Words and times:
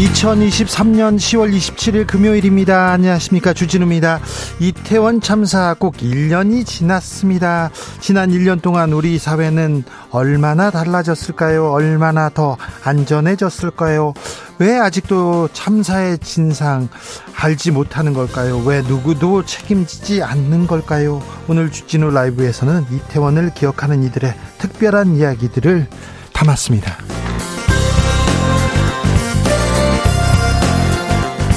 2023년 0.00 1.16
10월 1.16 1.54
27일 1.54 2.06
금요일입니다. 2.06 2.92
안녕하십니까. 2.92 3.52
주진우입니다. 3.52 4.20
이태원 4.58 5.20
참사 5.20 5.74
꼭 5.78 5.96
1년이 5.98 6.64
지났습니다. 6.64 7.70
지난 8.00 8.30
1년 8.30 8.62
동안 8.62 8.94
우리 8.94 9.18
사회는 9.18 9.84
얼마나 10.10 10.70
달라졌을까요? 10.70 11.70
얼마나 11.70 12.30
더 12.30 12.56
안전해졌을까요? 12.82 14.14
왜 14.58 14.78
아직도 14.78 15.50
참사의 15.52 16.18
진상 16.18 16.88
알지 17.36 17.70
못하는 17.70 18.14
걸까요? 18.14 18.58
왜 18.64 18.80
누구도 18.80 19.44
책임지지 19.44 20.22
않는 20.22 20.66
걸까요? 20.66 21.22
오늘 21.46 21.70
주진우 21.70 22.10
라이브에서는 22.10 22.86
이태원을 22.90 23.52
기억하는 23.54 24.02
이들의 24.02 24.34
특별한 24.58 25.16
이야기들을 25.16 25.88
담았습니다. 26.32 26.96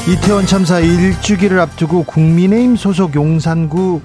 이태원 0.06 0.46
참사 0.46 0.82
일주기를 0.82 1.62
앞두고 1.62 2.04
국민의힘 2.04 2.76
소속 2.76 3.16
용산구 3.16 4.02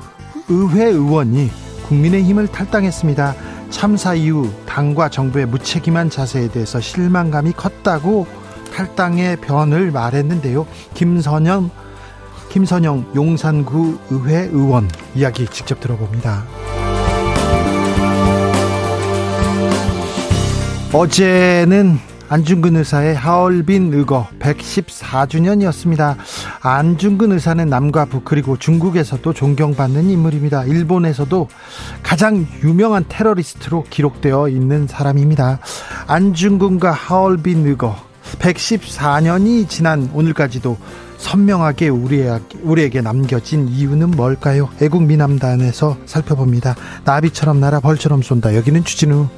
의회 0.48 0.84
의원이 0.84 1.50
국민의힘을 1.88 2.46
탈당했습니다. 2.46 3.34
참사 3.70 4.14
이후 4.14 4.48
당과 4.64 5.08
정부의 5.08 5.46
무책임한 5.46 6.08
자세에 6.08 6.48
대해서 6.52 6.80
실망감이 6.80 7.50
컸다고 7.52 8.28
탈당의 8.72 9.38
변을 9.40 9.90
말했는데요. 9.90 10.68
김선영 10.94 11.68
김선영 12.50 13.10
용산구 13.16 13.98
의회 14.10 14.42
의원 14.52 14.88
이야기 15.16 15.48
직접 15.48 15.80
들어봅니다. 15.80 16.44
어제는 20.92 21.98
안중근 22.28 22.76
의사의 22.76 23.14
하얼빈 23.14 23.94
의거 23.94 24.28
114주년이었습니다. 24.38 26.16
안중근 26.60 27.32
의사는 27.32 27.66
남과 27.66 28.04
북 28.06 28.24
그리고 28.24 28.58
중국에서도 28.58 29.32
존경받는 29.32 30.10
인물입니다. 30.10 30.64
일본에서도 30.64 31.48
가장 32.02 32.46
유명한 32.62 33.06
테러리스트로 33.08 33.84
기록되어 33.88 34.48
있는 34.50 34.86
사람입니다. 34.86 35.60
안중근과 36.06 36.92
하얼빈 36.92 37.66
의거 37.66 37.96
114년이 38.38 39.68
지난 39.68 40.10
오늘까지도 40.12 40.76
선명하게 41.16 41.88
우리에게 41.88 43.00
남겨진 43.00 43.68
이유는 43.68 44.10
뭘까요? 44.12 44.68
애국 44.82 45.04
미남단에서 45.04 45.96
살펴봅니다. 46.04 46.76
나비처럼 47.04 47.58
날아 47.58 47.80
벌처럼 47.80 48.22
쏜다. 48.22 48.54
여기는 48.54 48.84
주진우 48.84 49.28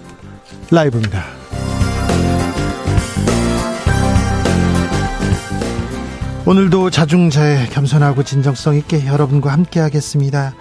라이브입니다. 0.73 1.40
오늘도 6.51 6.91
자중자애 6.91 7.69
겸손하고 7.69 8.25
진정성 8.25 8.75
있게 8.75 9.07
여러분과 9.07 9.53
함께 9.53 9.79
하겠습니다. 9.79 10.53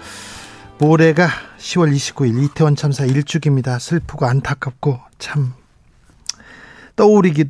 모레가 0.78 1.28
10월 1.58 1.92
29일 1.92 2.44
이태원 2.44 2.76
참사 2.76 3.04
1주기입니다. 3.04 3.80
슬프고 3.80 4.24
안타깝고 4.24 5.00
참 5.18 5.52
떠오르기 6.94 7.46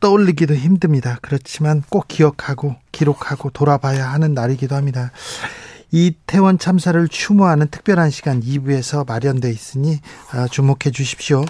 떠올리기도 0.00 0.54
힘듭니다. 0.54 1.16
그렇지만 1.22 1.82
꼭 1.88 2.08
기억하고 2.08 2.76
기록하고 2.92 3.48
돌아봐야 3.48 4.12
하는 4.12 4.34
날이기도 4.34 4.76
합니다. 4.76 5.10
이태원 5.90 6.58
참사를 6.58 7.08
추모하는 7.08 7.68
특별한 7.68 8.10
시간 8.10 8.40
2부에서 8.40 9.06
마련돼 9.06 9.50
있으니 9.50 10.00
아, 10.30 10.46
주목해 10.46 10.90
주십시오. 10.92 11.44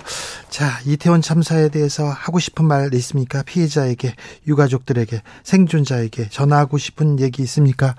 자, 0.49 0.79
이태원 0.87 1.23
참사에 1.23 1.69
대해서 1.71 2.09
하고 2.09 2.39
싶은 2.39 2.65
말 2.65 2.93
있습니까? 2.95 3.43
피해자에게, 3.43 4.15
유가족들에게, 4.47 5.23
생존자에게 5.43 6.29
전하고 6.29 6.79
싶은 6.79 7.19
얘기 7.21 7.43
있습니까? 7.43 7.97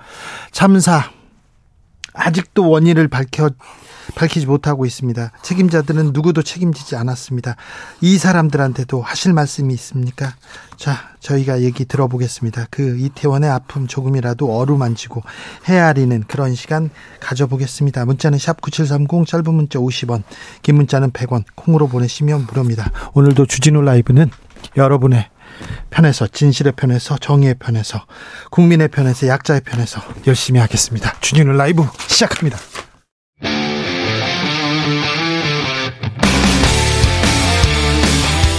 참사 0.52 1.12
아직도 2.14 2.70
원인을 2.70 3.08
밝혀 3.08 3.50
밝히지 4.16 4.46
못하고 4.46 4.86
있습니다. 4.86 5.32
책임자들은 5.42 6.12
누구도 6.14 6.42
책임지지 6.42 6.96
않았습니다. 6.96 7.56
이 8.02 8.18
사람들한테도 8.18 9.02
하실 9.02 9.34
말씀이 9.34 9.74
있습니까? 9.76 10.34
자, 10.78 11.10
저희가 11.20 11.62
얘기 11.62 11.86
들어보겠습니다. 11.86 12.68
그 12.72 12.98
이태원의 12.98 13.50
아픔 13.50 13.88
조금이라도 13.88 14.58
어루만지고 14.58 15.22
헤아리는 15.66 16.24
그런 16.28 16.56
시간 16.56 16.90
가져보겠습니다. 17.20 18.06
문자는 18.06 18.40
샵 18.40 18.62
9730 18.62 19.28
짧은 19.28 19.54
문자 19.54 19.80
50원, 19.80 20.24
긴 20.62 20.76
문자는 20.76 21.12
100원, 21.12 21.44
콩으로 21.56 21.88
보내시면 21.88 22.46
무료입니다. 22.48 22.92
오늘도 23.14 23.46
주진우 23.46 23.82
라이브는 23.82 24.30
여러분의 24.78 25.30
편에서 25.90 26.28
진실의 26.28 26.74
편에서 26.74 27.18
정의의 27.18 27.56
편에서 27.56 28.06
국민의 28.52 28.90
편에서 28.90 29.28
약자의 29.28 29.62
편에서 29.62 30.02
열심히 30.28 30.60
하겠습니다. 30.60 31.20
주진우 31.20 31.52
라이브 31.54 31.84
시작합니다. 32.08 32.58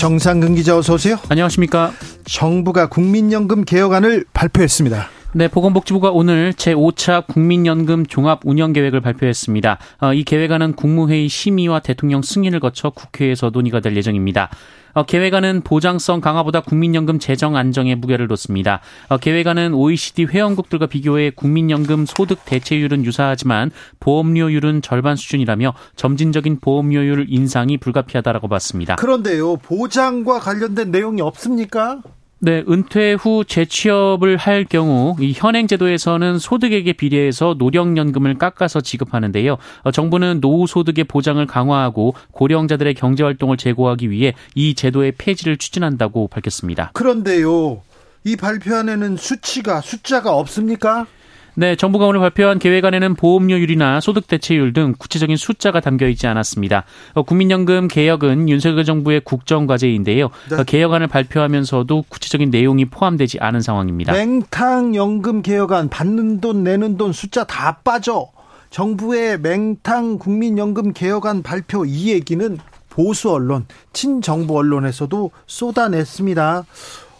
정상근 0.00 0.54
기자 0.54 0.78
어서 0.78 0.94
오세요. 0.94 1.18
안녕하십니까. 1.28 1.92
정부가 2.24 2.88
국민연금 2.88 3.66
개혁안을 3.66 4.24
발표했습니다. 4.32 5.10
네, 5.34 5.46
보건복지부가 5.46 6.10
오늘 6.10 6.54
제5차 6.54 7.26
국민연금 7.26 8.06
종합 8.06 8.40
운영 8.44 8.72
계획을 8.72 9.02
발표했습니다. 9.02 9.78
어, 10.00 10.14
이 10.14 10.24
계획안은 10.24 10.72
국무회의 10.72 11.28
심의와 11.28 11.80
대통령 11.80 12.22
승인을 12.22 12.60
거쳐 12.60 12.88
국회에서 12.88 13.50
논의가 13.50 13.80
될 13.80 13.94
예정입니다. 13.94 14.48
어, 14.92 15.04
계획안은 15.04 15.62
보장성 15.62 16.20
강화보다 16.20 16.60
국민연금 16.60 17.18
재정 17.18 17.56
안정에 17.56 17.94
무게를 17.94 18.28
뒀습니다. 18.28 18.80
어, 19.08 19.16
계획안은 19.16 19.74
OECD 19.74 20.24
회원국들과 20.24 20.86
비교해 20.86 21.30
국민연금 21.30 22.06
소득 22.06 22.44
대체율은 22.44 23.04
유사하지만 23.04 23.70
보험료율은 24.00 24.82
절반 24.82 25.16
수준이라며 25.16 25.74
점진적인 25.96 26.60
보험료율 26.60 27.26
인상이 27.28 27.78
불가피하다라고 27.78 28.48
봤습니다. 28.48 28.96
그런데요, 28.96 29.56
보장과 29.56 30.40
관련된 30.40 30.90
내용이 30.90 31.20
없습니까? 31.20 32.00
네, 32.42 32.64
은퇴 32.66 33.12
후 33.12 33.44
재취업을 33.44 34.38
할 34.38 34.64
경우 34.64 35.14
이 35.20 35.34
현행 35.36 35.66
제도에서는 35.66 36.38
소득액에 36.38 36.94
비례해서 36.94 37.54
노령연금을 37.58 38.38
깎아서 38.38 38.80
지급하는데요. 38.80 39.58
어, 39.82 39.90
정부는 39.90 40.40
노후 40.40 40.66
소득의 40.66 41.04
보장을 41.04 41.44
강화하고 41.46 42.14
고령자들의 42.32 42.94
경제 42.94 43.24
활동을 43.24 43.58
제고하기 43.58 44.10
위해 44.10 44.32
이 44.54 44.74
제도의 44.74 45.12
폐지를 45.18 45.58
추진한다고 45.58 46.28
밝혔습니다. 46.28 46.92
그런데요. 46.94 47.82
이 48.24 48.36
발표안에는 48.36 49.18
수치가 49.18 49.82
숫자가 49.82 50.34
없습니까? 50.34 51.06
네, 51.54 51.76
정부가 51.76 52.06
오늘 52.06 52.20
발표한 52.20 52.58
계획안에는 52.58 53.14
보험료율이나 53.14 54.00
소득 54.00 54.26
대체율 54.26 54.72
등 54.72 54.94
구체적인 54.98 55.36
숫자가 55.36 55.80
담겨 55.80 56.08
있지 56.08 56.26
않았습니다. 56.26 56.84
어, 57.14 57.22
국민연금 57.22 57.88
개혁은 57.88 58.48
윤석열 58.48 58.84
정부의 58.84 59.20
국정 59.22 59.66
과제인데요. 59.66 60.30
네. 60.50 60.56
어, 60.56 60.64
개혁안을 60.64 61.06
발표하면서도 61.08 62.04
구체적인 62.08 62.50
내용이 62.50 62.86
포함되지 62.86 63.38
않은 63.40 63.60
상황입니다. 63.60 64.12
맹탕 64.12 64.94
연금 64.94 65.42
개혁안 65.42 65.88
받는 65.88 66.40
돈 66.40 66.64
내는 66.64 66.96
돈 66.96 67.12
숫자 67.12 67.44
다 67.44 67.78
빠져. 67.84 68.28
정부의 68.70 69.40
맹탕 69.40 70.18
국민연금 70.18 70.92
개혁안 70.92 71.42
발표 71.42 71.84
이 71.84 72.10
얘기는 72.12 72.58
보수 72.88 73.30
언론, 73.30 73.66
친정부 73.92 74.56
언론에서도 74.56 75.30
쏟아냈습니다. 75.46 76.64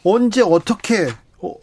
언제 0.04 0.42
어떻게 0.42 1.04
어, 1.04 1.08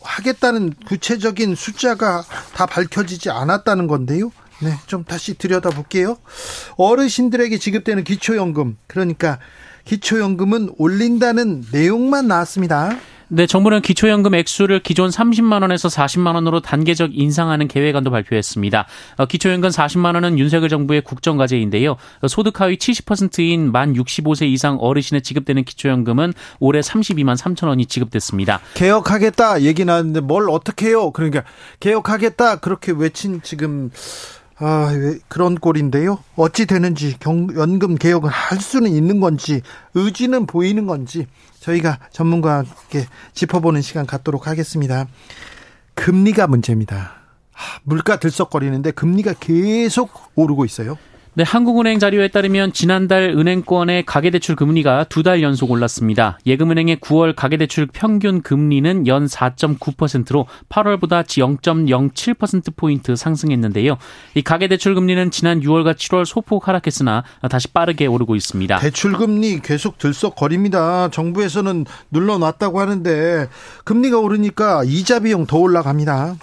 하겠다는 0.01 0.73
구체적인 0.87 1.55
숫자가 1.55 2.23
다 2.53 2.65
밝혀지지 2.65 3.29
않았다는 3.29 3.87
건데요. 3.87 4.31
네, 4.61 4.73
좀 4.87 5.03
다시 5.03 5.35
들여다볼게요. 5.35 6.17
어르신들에게 6.77 7.57
지급되는 7.59 8.03
기초연금, 8.03 8.77
그러니까 8.87 9.39
기초연금은 9.85 10.73
올린다는 10.77 11.65
내용만 11.71 12.27
나왔습니다. 12.27 12.97
네, 13.29 13.45
정부는 13.45 13.81
기초연금 13.81 14.35
액수를 14.35 14.79
기존 14.79 15.09
30만 15.09 15.61
원에서 15.61 15.89
40만 15.89 16.35
원으로 16.35 16.61
단계적 16.61 17.11
인상하는 17.13 17.67
계획안도 17.67 18.09
발표했습니다. 18.09 18.87
어, 19.17 19.25
기초연금 19.25 19.69
40만 19.69 20.13
원은 20.15 20.39
윤석열 20.39 20.69
정부의 20.69 21.01
국정과제인데요. 21.01 21.97
소득 22.29 22.61
하위 22.61 22.77
70%인 22.77 23.73
만 23.73 23.95
65세 23.95 24.47
이상 24.47 24.77
어르신에 24.79 25.19
지급되는 25.19 25.65
기초연금은 25.65 26.33
올해 26.61 26.79
32만 26.79 27.35
3천 27.37 27.67
원이 27.67 27.87
지급됐습니다. 27.87 28.61
개혁하겠다 28.75 29.63
얘기 29.63 29.83
나왔는데 29.83 30.21
뭘 30.21 30.49
어떻게 30.49 30.87
해요? 30.87 31.11
그러니까 31.11 31.43
개혁하겠다 31.81 32.61
그렇게 32.61 32.93
외친 32.93 33.41
지금 33.43 33.91
아, 34.59 34.89
그런 35.27 35.55
꼴인데요. 35.55 36.23
어찌 36.35 36.65
되는지 36.65 37.17
경, 37.19 37.47
연금 37.55 37.95
개혁을 37.95 38.29
할 38.29 38.59
수는 38.59 38.91
있는 38.91 39.19
건지 39.19 39.61
의지는 39.93 40.47
보이는 40.47 40.87
건지 40.87 41.27
저희가 41.59 41.99
전문가와 42.11 42.57
함께 42.57 43.05
짚어보는 43.33 43.81
시간 43.81 44.05
갖도록 44.07 44.47
하겠습니다. 44.47 45.07
금리가 45.93 46.47
문제입니다. 46.47 47.13
물가 47.83 48.19
들썩거리는데 48.19 48.91
금리가 48.91 49.33
계속 49.39 50.11
오르고 50.35 50.65
있어요. 50.65 50.97
네, 51.37 51.43
한국은행 51.43 51.99
자료에 51.99 52.29
따르면 52.29 52.73
지난달 52.73 53.29
은행권의 53.37 54.07
가계대출 54.07 54.55
금리가 54.55 55.03
두 55.03 55.21
달 55.21 55.43
연속 55.43 55.69
올랐습니다. 55.69 56.39
예금은행의 56.47 56.97
9월 56.97 57.35
가계대출 57.35 57.85
평균 57.85 58.41
금리는 58.41 59.05
연 59.05 59.27
4.9%로 59.27 60.47
8월보다 60.69 61.23
0.07%포인트 61.27 63.15
상승했는데요. 63.15 63.99
이 64.33 64.41
가계대출 64.41 64.95
금리는 64.95 65.29
지난 65.29 65.59
6월과 65.59 65.93
7월 65.95 66.25
소폭 66.25 66.67
하락했으나 66.67 67.23
다시 67.51 67.67
빠르게 67.67 68.07
오르고 68.07 68.35
있습니다. 68.35 68.79
대출금리 68.79 69.59
계속 69.59 69.99
들썩거립니다. 69.99 71.09
정부에서는 71.11 71.85
눌러놨다고 72.09 72.79
하는데 72.79 73.47
금리가 73.83 74.17
오르니까 74.17 74.85
이자 74.85 75.19
비용 75.19 75.45
더 75.45 75.59
올라갑니다. 75.59 76.37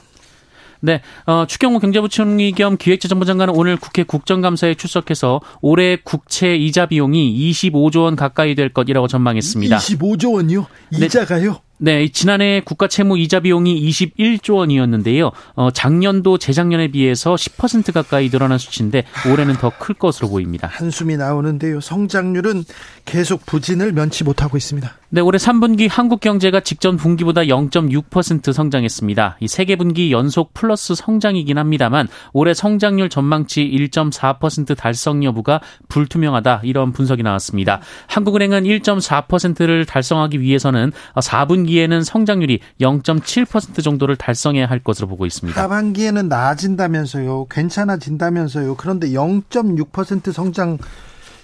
네, 0.85 1.01
어, 1.25 1.47
추경호 1.49 1.79
경제부총리 1.79 2.53
겸 2.53 2.77
기획재정부 2.77 3.25
장관은 3.25 3.55
오늘 3.57 3.79
국회 3.79 4.03
국정감사에 4.03 4.75
출석해서 4.75 5.41
올해 5.63 5.97
국채 5.97 6.55
이자 6.55 6.85
비용이 6.85 7.51
25조 7.53 8.03
원 8.03 8.17
가까이 8.17 8.55
될 8.55 8.69
것이라고 8.69 9.09
전망했습니다. 9.09 9.79
25조 9.79 10.35
원이요? 10.35 10.67
이자가요? 10.93 11.53
네. 11.53 11.59
네, 11.85 12.09
지난해 12.09 12.63
국가 12.65 12.89
채무 12.89 13.19
이자 13.19 13.41
비용이 13.41 13.91
21조 13.91 14.55
원이었는데요. 14.55 15.33
어, 15.55 15.71
작년도 15.71 16.39
재작년에 16.39 16.89
비해서 16.89 17.35
10% 17.35 17.93
가까이 17.93 18.31
늘어난 18.31 18.57
수치인데 18.57 19.05
올해는 19.31 19.57
더 19.57 19.71
클 19.79 19.95
것으로 19.97 20.31
보입니다. 20.31 20.67
한숨이 20.73 21.19
나오는데요. 21.19 21.83
성장률은 21.83 22.65
계속 23.05 23.45
부진을 23.45 23.93
면치 23.93 24.25
못하고 24.25 24.57
있습니다. 24.57 24.95
네, 25.11 25.21
올해 25.21 25.37
3분기 25.37 25.89
한국 25.91 26.21
경제가 26.21 26.61
직전 26.61 26.97
분기보다 26.97 27.43
0.6% 27.43 28.53
성장했습니다. 28.53 29.37
이 29.41 29.47
세계 29.49 29.77
분기 29.77 30.11
연속 30.11 30.55
플러스 30.55 30.95
성장이긴 30.95 31.59
합니다만 31.59 32.09
올해 32.33 32.55
성장률 32.55 33.11
전망치 33.11 33.61
1.4% 33.63 34.75
달성 34.77 35.23
여부가 35.23 35.61
불투명하다 35.89 36.63
이런 36.65 36.93
분석이 36.93 37.23
나왔습니다. 37.23 37.81
한국은행은 38.07 38.65
1.4%를 38.65 39.85
달성하기 39.85 40.41
위해서는 40.41 40.91
4분기 41.17 41.74
하반기에는 41.75 42.05
성장률이 42.05 42.61
0.7% 42.81 43.83
정도를 43.83 44.17
달성해야 44.17 44.67
할 44.67 44.79
것으로 44.79 45.09
보고 45.09 45.27
있습니다. 45.27 45.61
하반기에는 45.61 46.29
나아진다면서요. 46.29 47.47
괜찮아진다면서요. 47.51 48.77
그런데 48.77 49.09
0.6% 49.09 50.33
성장 50.33 50.79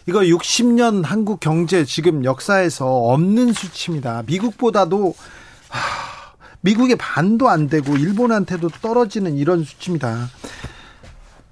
이거 0.07 0.21
60년 0.21 1.05
한국 1.05 1.41
경제 1.41 1.85
지금 1.85 2.25
역사에서 2.25 2.87
없는 2.87 3.53
수치입니다. 3.53 4.23
미국보다도 4.27 5.15
하, 5.69 5.81
미국의 6.63 6.97
반도 6.97 7.49
안 7.49 7.69
되고 7.69 7.97
일본한테도 7.97 8.69
떨어지는 8.81 9.37
이런 9.37 9.65
수치입니다. 9.65 10.29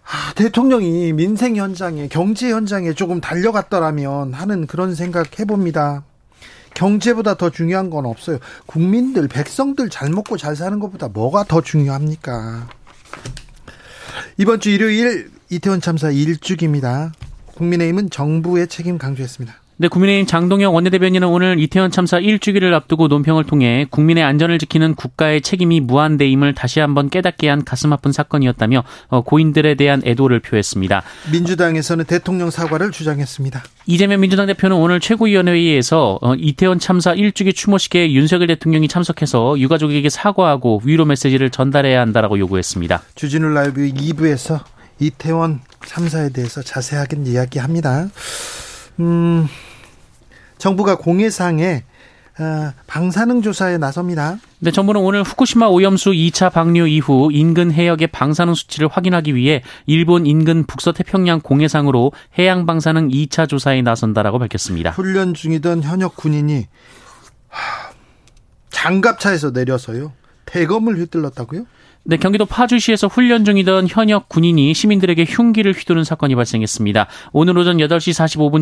하, 0.02 0.32
대통령이 0.34 1.12
민생 1.12 1.56
현장에 1.56 2.08
경제 2.08 2.50
현장에 2.50 2.94
조금 2.94 3.20
달려갔더라면 3.20 4.32
하는 4.32 4.66
그런 4.66 4.94
생각 4.94 5.38
해봅니다. 5.38 6.04
경제보다 6.78 7.34
더 7.34 7.50
중요한 7.50 7.90
건 7.90 8.06
없어요. 8.06 8.38
국민들, 8.66 9.26
백성들 9.26 9.90
잘 9.90 10.10
먹고 10.10 10.36
잘 10.36 10.54
사는 10.54 10.78
것보다 10.78 11.08
뭐가 11.08 11.42
더 11.42 11.60
중요합니까? 11.60 12.69
이번 14.36 14.60
주 14.60 14.70
일요일 14.70 15.32
이태원 15.50 15.80
참사 15.80 16.08
1주기입니다. 16.08 17.10
국민의힘은 17.56 18.10
정부의 18.10 18.69
책임 18.69 18.96
강조했습니다. 18.96 19.56
네, 19.80 19.86
국민의힘 19.86 20.26
장동영 20.26 20.75
원내대변인은 20.75 21.28
오늘 21.28 21.60
이태원 21.60 21.92
참사 21.92 22.19
1주기를 22.19 22.72
앞두고 22.72 23.06
논평을 23.06 23.44
통해 23.44 23.86
국민의 23.88 24.25
안전을 24.25 24.58
지키는 24.58 24.96
국가의 24.96 25.40
책임이 25.40 25.78
무한대임을 25.78 26.52
다시 26.52 26.80
한번 26.80 27.08
깨닫게 27.08 27.48
한 27.48 27.64
가슴 27.64 27.92
아픈 27.92 28.10
사건이었다며 28.10 28.82
어, 29.06 29.20
고인들에 29.20 29.76
대한 29.76 30.02
애도를 30.04 30.40
표했습니다. 30.40 31.04
민주당에서는 31.30 32.06
대통령 32.06 32.50
사과를 32.50 32.90
주장했습니다. 32.90 33.62
이재명 33.86 34.20
민주당 34.20 34.48
대표는 34.48 34.76
오늘 34.76 34.98
최고위원회의에서 34.98 36.19
어, 36.22 36.34
이태원 36.34 36.80
참사 36.80 37.14
1주기 37.14 37.54
추모식에 37.54 38.10
윤석열 38.10 38.48
대통령이 38.48 38.88
참석해서 38.88 39.60
유가족에게 39.60 40.08
사과하고 40.08 40.82
위로 40.82 41.04
메시지를 41.04 41.50
전달해야 41.50 42.00
한다라고 42.00 42.40
요구했습니다. 42.40 43.02
주진우 43.14 43.48
라이브 43.50 43.82
2부에서 43.82 44.58
이태원 44.98 45.60
참사에 45.86 46.30
대해서 46.30 46.62
자세하게 46.62 47.19
이야기합니다. 47.26 48.08
음, 48.98 49.46
정부가 50.58 50.96
공해상에 50.96 51.84
어, 52.38 52.72
방사능 52.87 53.43
조사에 53.43 53.78
나섭니다. 53.78 54.38
네, 54.60 54.70
정부는 54.70 55.00
오늘 55.00 55.25
후쿠시마 55.25 55.66
오염수 55.66 56.10
2차 56.10 56.52
방류 56.52 56.87
이후 56.87 57.31
인근 57.32 57.73
해역의 57.73 58.09
방사능 58.09 58.54
수치를 58.54 58.88
확인하기 58.88 59.35
위해 59.35 59.62
일본 59.87 60.25
인근 60.25 60.64
북서태평양 60.64 61.40
공해상으로 61.40 62.12
해양 62.38 62.64
방사능 62.64 63.09
2차 63.09 63.49
조사에 63.49 63.83
나선다라고 63.83 64.38
밝혔습니다. 64.38 64.90
훈련 64.90 65.35
중이던 65.35 65.83
현역 65.83 66.14
군인이 66.14 66.68
장갑차에서 68.71 69.50
내려서요. 69.50 70.12
대검을 70.44 70.97
휘둘렀다고요? 70.97 71.64
네, 72.11 72.17
경기도 72.17 72.47
파주시에서 72.47 73.07
훈련 73.07 73.45
중이던 73.45 73.87
현역 73.87 74.31
군인이 74.31 74.73
시민들에게 74.73 75.27
흉기를 75.29 75.75
휘두른 75.75 76.05
사건이 76.05 76.37
발생했습니다. 76.37 77.07
오늘 77.35 77.59
오전 77.59 77.77
8시 77.77 78.15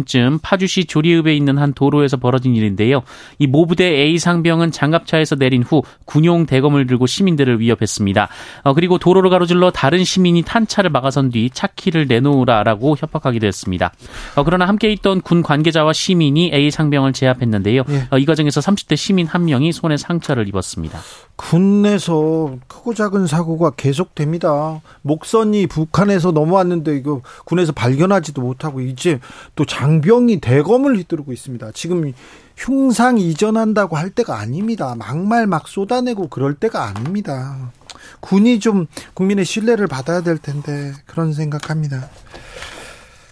45분쯤 0.04 0.40
파주시 0.42 0.86
조리읍에 0.86 1.32
있는 1.32 1.56
한 1.56 1.72
도로에서 1.72 2.16
벌어진 2.16 2.56
일인데요. 2.56 3.04
이 3.38 3.46
모부대 3.46 3.84
A 3.84 4.18
상병은 4.18 4.72
장갑차에서 4.72 5.36
내린 5.36 5.62
후 5.62 5.84
군용 6.06 6.46
대검을 6.46 6.88
들고 6.88 7.06
시민들을 7.06 7.60
위협했습니다. 7.60 8.28
어, 8.64 8.74
그리고 8.74 8.98
도로를 8.98 9.30
가로질러 9.30 9.70
다른 9.70 10.02
시민이 10.02 10.42
탄 10.42 10.66
차를 10.66 10.90
막아선 10.90 11.30
뒤 11.30 11.48
차키를 11.48 12.08
내놓으라라고 12.08 12.96
협박하기도 12.98 13.46
했습니다. 13.46 13.92
어, 14.34 14.42
그러나 14.42 14.66
함께 14.66 14.90
있던 14.90 15.20
군 15.20 15.44
관계자와 15.44 15.92
시민이 15.92 16.50
A 16.52 16.72
상병을 16.72 17.12
제압했는데요. 17.12 17.84
예. 17.90 18.08
어, 18.10 18.18
이 18.18 18.24
과정에서 18.24 18.60
30대 18.60 18.96
시민 18.96 19.28
한 19.28 19.44
명이 19.44 19.70
손에 19.70 19.96
상처를 19.96 20.48
입었습니다. 20.48 20.98
군내서 21.36 22.56
크고 22.66 22.92
작은 22.94 23.28
사 23.28 23.35
고가 23.42 23.70
계속됩니다. 23.70 24.80
목선이 25.02 25.66
북한에서 25.66 26.32
넘어왔는데 26.32 26.96
이거 26.96 27.22
군에서 27.44 27.72
발견하지도 27.72 28.42
못하고 28.42 28.80
이제 28.80 29.20
또 29.54 29.64
장병이 29.64 30.40
대검을 30.40 30.96
휘두르고 30.98 31.32
있습니다. 31.32 31.72
지금 31.72 32.12
흉상 32.56 33.18
이전한다고 33.18 33.96
할 33.96 34.10
때가 34.10 34.38
아닙니다. 34.38 34.94
막말 34.96 35.46
막 35.46 35.68
쏟아내고 35.68 36.28
그럴 36.28 36.54
때가 36.54 36.84
아닙니다. 36.84 37.72
군이 38.20 38.60
좀 38.60 38.86
국민의 39.14 39.44
신뢰를 39.44 39.86
받아야 39.86 40.22
될 40.22 40.38
텐데 40.38 40.92
그런 41.06 41.32
생각합니다. 41.32 42.08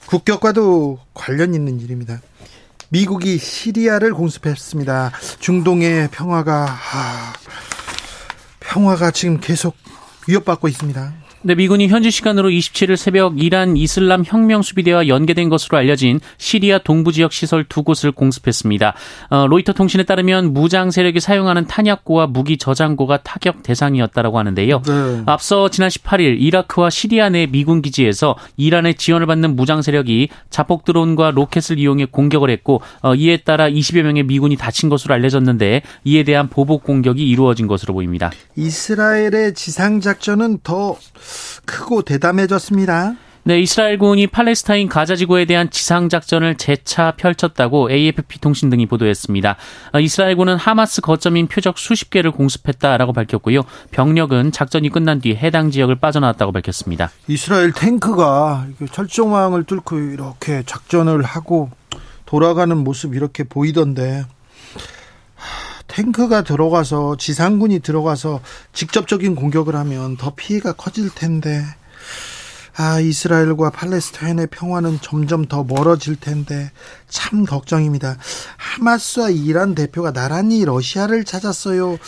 국격과도 0.06 0.98
관련 1.14 1.54
있는 1.54 1.80
일입니다. 1.80 2.20
미국이 2.90 3.38
시리아를 3.38 4.14
공습했습니다. 4.14 5.12
중동의 5.40 6.08
평화가 6.12 6.66
아, 6.68 7.32
평화가 8.60 9.10
지금 9.10 9.40
계속 9.40 9.74
위협받고 10.26 10.68
있습니다. 10.68 11.23
네, 11.46 11.54
미군이 11.54 11.88
현지 11.88 12.10
시간으로 12.10 12.48
27일 12.48 12.96
새벽 12.96 13.38
이란 13.38 13.76
이슬람 13.76 14.22
혁명 14.24 14.62
수비대와 14.62 15.08
연계된 15.08 15.50
것으로 15.50 15.76
알려진 15.76 16.18
시리아 16.38 16.78
동부 16.78 17.12
지역 17.12 17.34
시설 17.34 17.64
두 17.64 17.82
곳을 17.82 18.12
공습했습니다. 18.12 18.94
어, 19.28 19.46
로이터 19.46 19.74
통신에 19.74 20.04
따르면 20.04 20.54
무장 20.54 20.90
세력이 20.90 21.20
사용하는 21.20 21.66
탄약고와 21.66 22.28
무기 22.28 22.56
저장고가 22.56 23.18
타격 23.18 23.62
대상이었다라고 23.62 24.38
하는데요. 24.38 24.80
네. 24.86 25.22
앞서 25.26 25.68
지난 25.68 25.90
18일 25.90 26.40
이라크와 26.40 26.88
시리아 26.88 27.28
내 27.28 27.46
미군 27.46 27.82
기지에서 27.82 28.36
이란의 28.56 28.94
지원을 28.94 29.26
받는 29.26 29.54
무장 29.54 29.82
세력이 29.82 30.30
자폭 30.48 30.86
드론과 30.86 31.32
로켓을 31.32 31.78
이용해 31.78 32.06
공격을 32.06 32.48
했고 32.48 32.80
어, 33.02 33.14
이에 33.14 33.36
따라 33.36 33.68
20여 33.68 34.00
명의 34.00 34.22
미군이 34.22 34.56
다친 34.56 34.88
것으로 34.88 35.12
알려졌는데 35.12 35.82
이에 36.04 36.22
대한 36.22 36.48
보복 36.48 36.84
공격이 36.84 37.22
이루어진 37.22 37.66
것으로 37.66 37.92
보입니다. 37.92 38.30
이스라엘의 38.56 39.52
지상 39.52 40.00
작전은 40.00 40.60
더 40.62 40.96
크고 41.64 42.02
대담해졌습니다. 42.02 43.14
네, 43.46 43.60
이스라엘군이 43.60 44.28
팔레스타인 44.28 44.88
가자 44.88 45.16
지구에 45.16 45.44
대한 45.44 45.68
지상 45.68 46.08
작전을 46.08 46.54
재차 46.56 47.10
펼쳤다고 47.10 47.90
AFP 47.90 48.40
통신 48.40 48.70
등이 48.70 48.86
보도했습니다. 48.86 49.56
어, 49.92 50.00
이스라엘군은 50.00 50.56
하마스 50.56 51.02
거점인 51.02 51.46
표적 51.48 51.76
수십 51.76 52.08
개를 52.08 52.30
공습했다라고 52.30 53.12
밝혔고요. 53.12 53.64
병력은 53.90 54.50
작전이 54.50 54.88
끝난 54.88 55.20
뒤 55.20 55.34
해당 55.34 55.70
지역을 55.70 55.96
빠져나왔다고 55.96 56.52
밝혔습니다. 56.52 57.10
이스라엘 57.28 57.72
탱크가 57.72 58.66
철조망을 58.90 59.64
뚫고 59.64 59.98
이렇게 59.98 60.62
작전을 60.64 61.22
하고 61.22 61.70
돌아가는 62.24 62.74
모습 62.74 63.14
이렇게 63.14 63.44
보이던데 63.44 64.24
탱크가 65.86 66.42
들어가서 66.42 67.16
지상군이 67.16 67.80
들어가서 67.80 68.40
직접적인 68.72 69.34
공격을 69.34 69.76
하면 69.76 70.16
더 70.16 70.34
피해가 70.34 70.72
커질 70.72 71.10
텐데 71.10 71.64
아, 72.76 72.98
이스라엘과 72.98 73.70
팔레스타인의 73.70 74.48
평화는 74.48 74.98
점점 75.00 75.44
더 75.44 75.62
멀어질 75.62 76.16
텐데 76.16 76.72
참 77.08 77.44
걱정입니다. 77.44 78.16
하마스와 78.56 79.30
이란 79.30 79.76
대표가 79.76 80.12
나란히 80.12 80.64
러시아를 80.64 81.24
찾았어요. 81.24 81.98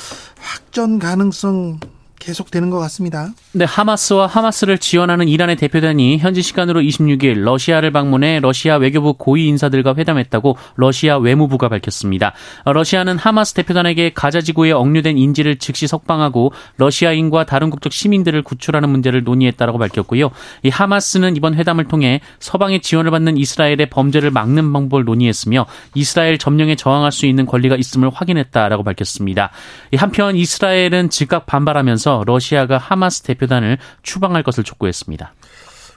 확전 0.40 0.98
가능성 0.98 1.78
계속되는 2.18 2.70
것 2.70 2.78
같습니다. 2.80 3.28
네, 3.52 3.64
하마스와 3.64 4.26
하마스를 4.26 4.78
지원하는 4.78 5.28
이란의 5.28 5.56
대표단이 5.56 6.18
현지 6.18 6.42
시간으로 6.42 6.80
26일 6.80 7.40
러시아를 7.42 7.90
방문해 7.92 8.40
러시아 8.40 8.76
외교부 8.76 9.14
고위 9.14 9.46
인사들과 9.46 9.94
회담했다고 9.96 10.56
러시아 10.76 11.18
외무부가 11.18 11.68
밝혔습니다. 11.68 12.32
러시아는 12.64 13.18
하마스 13.18 13.54
대표단에게 13.54 14.12
가자 14.14 14.40
지구에 14.40 14.72
억류된 14.72 15.18
인질을 15.18 15.56
즉시 15.58 15.86
석방하고 15.86 16.52
러시아인과 16.78 17.44
다른 17.44 17.70
국적 17.70 17.92
시민들을 17.92 18.42
구출하는 18.42 18.88
문제를 18.88 19.24
논의했다라고 19.24 19.78
밝혔고요. 19.78 20.30
이 20.62 20.68
하마스는 20.68 21.36
이번 21.36 21.54
회담을 21.54 21.84
통해 21.84 22.20
서방의 22.40 22.80
지원을 22.80 23.10
받는 23.10 23.36
이스라엘의 23.36 23.88
범죄를 23.90 24.30
막는 24.30 24.72
방법을 24.72 25.04
논의했으며 25.04 25.66
이스라엘 25.94 26.38
점령에 26.38 26.76
저항할 26.76 27.12
수 27.12 27.26
있는 27.26 27.46
권리가 27.46 27.76
있음을 27.76 28.10
확인했다라고 28.12 28.82
밝혔습니다. 28.82 29.50
한편 29.96 30.36
이스라엘은 30.36 31.10
즉각 31.10 31.46
반발하면서 31.46 32.05
하면서 32.06 32.22
러시아가 32.24 32.78
하마스 32.78 33.22
대표단을 33.22 33.78
추방할 34.02 34.44
것을 34.44 34.62
촉구했습니다. 34.62 35.34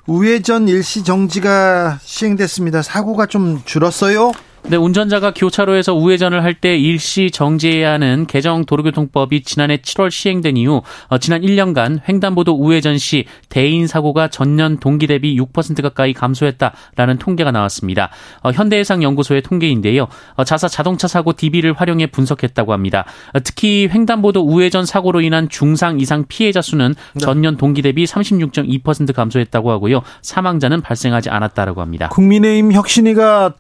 우회전 0.08 0.68
일시 0.68 1.04
정지가 1.04 2.00
시행됐습니다. 2.02 2.82
사고가 2.82 3.28
좀 3.28 3.62
줄었어요? 3.64 4.32
네, 4.64 4.78
운전자가 4.78 5.34
교차로에서 5.34 5.96
우회전을 5.96 6.44
할 6.44 6.60
때 6.60 6.78
일시 6.78 7.32
정지해야 7.32 7.94
하는 7.94 8.26
개정 8.28 8.66
도로교통법이 8.66 9.44
지난해 9.44 9.78
7월 9.78 10.12
시행된 10.12 10.58
이후 10.58 10.82
어, 11.08 11.18
지난 11.18 11.42
1년간 11.42 12.02
횡단보도 12.08 12.54
우회전 12.54 12.98
시 12.98 13.26
대인 13.48 13.88
사고가 13.88 14.28
전년 14.28 14.78
동기 14.78 15.08
대비 15.08 15.40
6% 15.40 15.82
가까이 15.82 16.12
감소했다라는 16.12 17.18
통계가 17.18 17.52
나왔습니다. 17.52 18.10
어, 18.44 18.52
현대해상 18.52 19.02
연구소의 19.04 19.42
통계인데요. 19.44 20.08
어, 20.36 20.44
자사 20.44 20.68
자동차 20.68 21.08
사고 21.08 21.32
DB를 21.32 21.74
활용해 21.74 22.08
분석했다고 22.08 22.74
합니다. 22.74 23.06
어, 23.34 23.40
특히 23.40 23.88
횡단보도 23.90 24.42
우회전 24.42 24.86
사고로 24.86 25.22
인한 25.22 25.48
중상 25.48 26.02
이상 26.02 26.26
피해자 26.28 26.62
수는 26.62 26.94
네. 27.14 27.20
전년 27.22 27.56
동기 27.56 27.82
대비 27.82 28.04
36.2% 28.04 29.14
감소했다고 29.14 29.72
하고요. 29.72 30.02
사망자는 30.22 30.82
발생하지 30.82 31.30
않았다라고 31.30 31.80
합니다. 31.82 32.10
국민의힘 32.10 32.74
혁신위가 32.74 33.54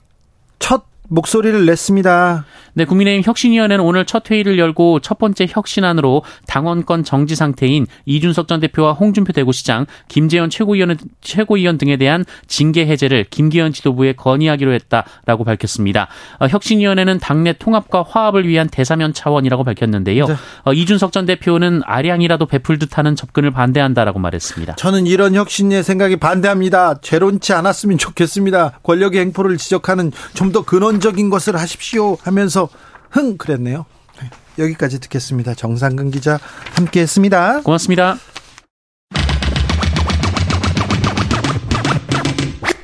첫 0.60 0.88
목소리를 1.09 1.65
냈습니다. 1.65 2.45
네, 2.73 2.85
국민의힘 2.85 3.23
혁신위원회는 3.25 3.83
오늘 3.83 4.05
첫 4.05 4.29
회의를 4.29 4.57
열고 4.57 4.99
첫 4.99 5.17
번째 5.17 5.47
혁신안으로 5.49 6.23
당원권 6.47 7.03
정지 7.03 7.35
상태인 7.35 7.87
이준석 8.05 8.47
전 8.47 8.59
대표와 8.59 8.93
홍준표 8.93 9.33
대구시장, 9.33 9.85
김재현 10.07 10.49
최고위원, 10.49 10.97
최고위원 11.21 11.77
등에 11.77 11.97
대한 11.97 12.25
징계 12.47 12.85
해제를 12.85 13.25
김기현 13.29 13.73
지도부에 13.73 14.13
건의하기로 14.13 14.73
했다라고 14.73 15.43
밝혔습니다. 15.43 16.07
어, 16.39 16.47
혁신위원회는 16.47 17.19
당내 17.19 17.53
통합과 17.53 18.03
화합을 18.07 18.47
위한 18.47 18.69
대사면 18.69 19.13
차원이라고 19.13 19.63
밝혔는데요. 19.63 20.25
네. 20.25 20.35
어, 20.65 20.73
이준석 20.73 21.11
전 21.11 21.25
대표는 21.25 21.81
아량이라도 21.85 22.45
베풀 22.45 22.79
듯하는 22.79 23.15
접근을 23.15 23.51
반대한다라고 23.51 24.19
말했습니다. 24.19 24.75
저는 24.75 25.07
이런 25.07 25.35
혁신의 25.35 25.83
생각이 25.83 26.17
반대합니다. 26.17 26.99
죄론치 27.01 27.53
않았으면 27.53 27.97
좋겠습니다. 27.97 28.79
권력의 28.83 29.21
행포를 29.21 29.57
지적하는 29.57 30.11
좀 30.33 30.49
더 30.49 30.63
근원 30.63 30.99
적인 31.00 31.29
것을 31.29 31.56
하십시오 31.56 32.18
하면서 32.22 32.70
흥 33.10 33.38
그랬네요. 33.38 33.86
네, 34.22 34.29
여기까지 34.58 35.00
듣겠습니다. 35.00 35.53
정상근 35.53 36.12
기자 36.12 36.39
함께 36.74 37.01
했습니다. 37.01 37.62
고맙습니다. 37.62 38.18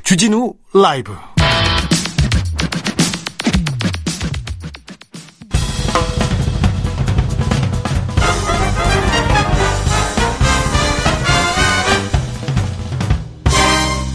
주진우 0.03 0.53
라이브. 0.73 1.15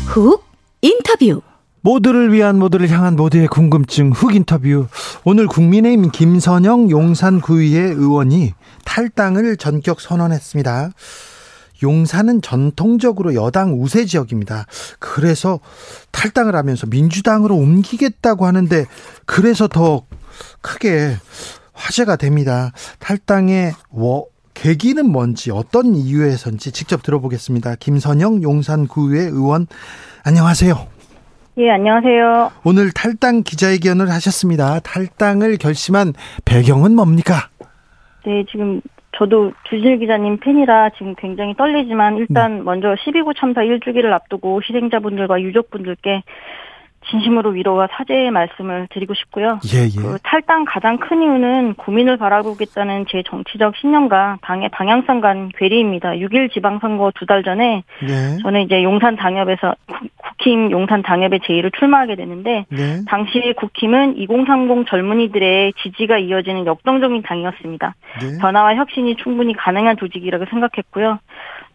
훅 0.07 0.45
인터뷰. 0.83 1.43
모두를 1.83 2.33
위한 2.33 2.59
모두를 2.59 2.91
향한 2.91 3.17
모두의 3.17 3.49
궁금증 3.49 4.11
흑 4.13 4.35
인터뷰. 4.35 4.87
오늘 5.25 5.47
국민의힘 5.47 6.11
김선영 6.11 6.91
용산구의회 6.91 7.81
의원이 7.81 8.53
탈당을 8.85 9.57
전격 9.57 10.01
선언했습니다. 10.01 10.91
용산은 11.83 12.43
전통적으로 12.43 13.35
여당 13.35 13.81
우세 13.81 14.05
지역입니다. 14.05 14.67
그래서 14.99 15.61
탈당을 16.11 16.55
하면서 16.55 16.87
민주당으로 16.87 17.57
옮기겠다고 17.57 18.47
하는데 18.47 18.85
그래서 19.25 19.67
더 19.67 20.05
크게 20.61 21.17
화제가 21.73 22.17
됩니다. 22.17 22.73
탈당의 22.99 23.73
워, 23.91 24.27
계기는 24.53 25.09
뭔지 25.11 25.51
어떤 25.51 25.95
이유에서인지 25.95 26.73
직접 26.73 27.03
들어보겠습니다. 27.03 27.77
김선영 27.77 28.43
용산구의회 28.43 29.25
의원 29.25 29.67
안녕하세요. 30.23 31.00
예, 31.59 31.71
안녕하세요. 31.71 32.53
오늘 32.65 32.91
탈당 32.93 33.43
기자회견을 33.43 34.09
하셨습니다. 34.11 34.81
탈당을 34.81 35.59
결심한 35.59 36.13
배경은 36.45 36.95
뭡니까? 36.95 37.49
네, 38.25 38.45
지금 38.51 38.81
저도 39.19 39.53
주진 39.69 39.99
기자님 39.99 40.39
팬이라 40.39 40.91
지금 40.91 41.15
굉장히 41.17 41.55
떨리지만 41.57 42.17
일단 42.19 42.59
네. 42.59 42.63
먼저 42.63 42.95
12구 42.95 43.37
참사 43.37 43.63
1주기를 43.63 44.13
앞두고 44.13 44.63
희생자분들과 44.63 45.43
유족분들께 45.43 46.23
진심으로 47.11 47.51
위로와 47.51 47.89
사죄의 47.93 48.31
말씀을 48.31 48.87
드리고 48.91 49.15
싶고요. 49.15 49.59
예, 49.75 49.85
예. 49.87 50.03
그 50.03 50.19
탈당 50.23 50.65
가장 50.67 50.99
큰 50.99 51.23
이유는 51.23 51.75
국민을 51.75 52.19
바라보겠다는 52.19 53.07
제 53.09 53.23
정치적 53.27 53.77
신념과 53.77 54.39
당의 54.43 54.69
방향성 54.69 55.21
간 55.21 55.51
괴리입니다. 55.57 56.11
6일 56.11 56.53
지방선거 56.53 57.13
두 57.15 57.27
달 57.31 57.45
전에 57.45 57.85
네. 58.01 58.39
저는 58.43 58.63
이제 58.63 58.83
용산 58.83 59.15
당협에서 59.15 59.75
국힘 60.17 60.73
용산 60.73 61.03
당협에 61.03 61.39
제2를 61.39 61.73
출마하게 61.79 62.17
되는데 62.17 62.67
네. 62.71 63.03
당시 63.07 63.55
국힘은 63.57 64.17
2030 64.17 64.87
젊은이들의 64.89 65.75
지지가 65.83 66.19
이어지는 66.19 66.67
역동적인 66.67 67.23
당이었습니다. 67.23 67.95
네. 68.21 68.39
변화와 68.41 68.75
혁신이 68.75 69.15
충분히 69.17 69.55
가능한 69.55 69.97
조직이라고 69.97 70.47
생각했고요. 70.51 71.19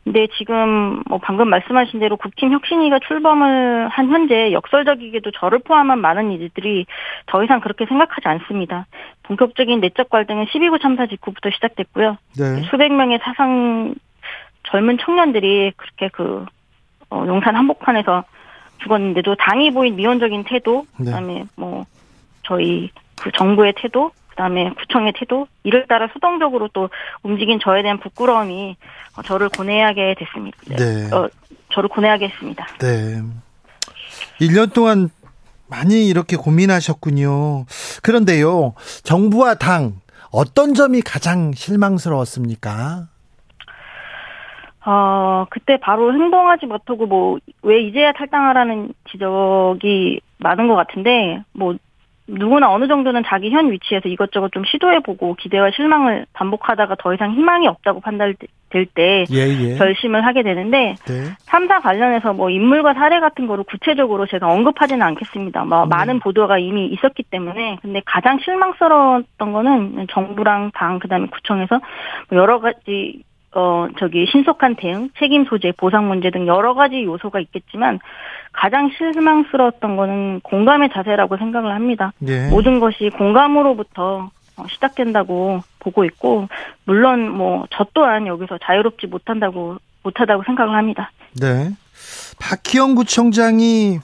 근데 0.05 0.27
지금 0.37 1.01
뭐 1.07 1.17
방금 1.17 1.49
말씀하신 1.49 1.99
대로 1.99 2.15
국힘 2.15 2.53
혁신위가 2.53 2.99
출범을 3.07 3.87
한 3.87 4.07
현재 4.09 4.51
역설적이게도 4.51 5.31
저를 5.31 5.59
포함한 5.59 5.99
많은 5.99 6.31
이들이 6.31 6.85
더 7.25 7.43
이상 7.43 7.59
그렇게 7.59 7.87
생각하지 7.87 8.27
않습니다. 8.27 8.85
본격적인 9.23 9.81
내적 9.81 10.11
갈등은 10.11 10.45
12구 10.45 10.79
참사 10.79 11.07
직후부터 11.07 11.49
시작됐고요. 11.49 12.17
네. 12.37 12.61
수백 12.69 12.93
명의 12.93 13.19
사상 13.23 13.95
젊은 14.69 14.99
청년들이 14.99 15.73
그렇게 15.75 16.09
그 16.09 16.45
어, 17.09 17.23
용산 17.25 17.55
한복판에서 17.55 18.25
죽었는데도 18.83 19.35
당이 19.35 19.71
보인 19.71 19.95
미온적인 19.95 20.43
태도, 20.43 20.85
네. 20.99 21.05
그다음에 21.05 21.45
뭐 21.55 21.85
저희 22.43 22.91
그 23.19 23.31
정부의 23.31 23.73
태도, 23.77 24.11
그다음에 24.35 24.69
구청의 24.71 25.13
태도 25.17 25.47
이를 25.63 25.87
따라 25.87 26.09
수동적으로 26.13 26.69
또 26.73 26.89
움직인 27.23 27.59
저에 27.59 27.81
대한 27.81 27.99
부끄러움이 27.99 28.75
어, 29.17 29.21
저를 29.23 29.49
고뇌하게 29.49 30.15
됐습니다. 30.19 30.57
네. 30.67 31.09
어, 31.15 31.29
저를 31.71 31.89
고뇌하게 31.89 32.27
했습니다. 32.27 32.67
네. 32.79 33.21
1년 34.41 34.73
동안 34.73 35.09
많이 35.67 36.07
이렇게 36.07 36.35
고민하셨군요. 36.35 37.65
그런데요, 38.03 38.73
정부와 39.03 39.55
당 39.55 39.93
어떤 40.31 40.73
점이 40.73 41.01
가장 41.01 41.53
실망스러웠습니까? 41.53 43.07
어, 44.85 45.45
그때 45.49 45.77
바로 45.77 46.13
행동하지 46.13 46.67
못하고 46.67 47.07
뭐, 47.07 47.39
왜 47.63 47.81
이제야 47.81 48.11
탈당하라는 48.11 48.93
지적이 49.09 50.19
많은 50.37 50.67
것 50.67 50.75
같은데, 50.75 51.41
뭐, 51.53 51.75
누구나 52.27 52.71
어느 52.71 52.87
정도는 52.87 53.23
자기 53.25 53.51
현 53.51 53.71
위치에서 53.71 54.09
이것저것 54.09 54.51
좀 54.51 54.63
시도해보고 54.65 55.35
기대와 55.35 55.71
실망을 55.75 56.25
반복하다가 56.33 56.95
더 56.99 57.13
이상 57.13 57.33
희망이 57.33 57.67
없다고 57.67 57.99
판단될 57.99 58.85
때 58.95 59.25
예, 59.31 59.37
예. 59.37 59.75
결심을 59.75 60.25
하게 60.25 60.41
되는데 60.41 60.97
네. 61.05 61.23
탐사 61.45 61.79
관련해서 61.81 62.33
뭐 62.33 62.49
인물과 62.49 62.95
사례 62.95 63.19
같은 63.19 63.45
거를 63.45 63.63
구체적으로 63.63 64.25
제가 64.25 64.47
언급하지는 64.47 65.03
않겠습니다. 65.03 65.65
뭐 65.65 65.83
네. 65.83 65.89
많은 65.89 66.19
보도가 66.19 66.57
이미 66.57 66.87
있었기 66.87 67.23
때문에 67.23 67.77
근데 67.81 68.01
가장 68.05 68.39
실망스러웠던 68.39 69.53
거는 69.53 70.07
정부랑 70.09 70.71
당 70.73 70.97
그다음에 70.97 71.27
구청에서 71.27 71.79
뭐 72.29 72.39
여러 72.39 72.59
가지 72.59 73.23
어 73.53 73.87
저기 73.99 74.25
신속한 74.25 74.75
대응, 74.75 75.09
책임 75.17 75.45
소재, 75.45 75.71
보상 75.77 76.09
문제 76.09 76.29
등 76.29 76.45
여러 76.45 76.73
가지 76.73 77.03
요소가 77.03 77.39
있겠지만 77.39 77.99
가장 78.55 78.89
실망스러웠던 78.97 79.95
거는 79.97 80.39
공감의 80.41 80.89
자세라고 80.93 81.37
생각을 81.37 81.73
합니다. 81.73 82.13
예. 82.27 82.47
모든 82.49 82.79
것이 82.79 83.09
공감으로부터 83.17 84.29
어, 84.57 84.63
시작된다고 84.69 85.61
보고 85.79 86.05
있고 86.05 86.47
물론 86.85 87.29
뭐 87.29 87.65
저 87.71 87.85
또한 87.93 88.25
여기서 88.27 88.57
자유롭지 88.63 89.07
못한다고 89.07 89.77
못하다고 90.03 90.43
생각을 90.45 90.75
합니다. 90.75 91.11
네. 91.39 91.71
박희영 92.39 92.95
구청장이 92.95 93.99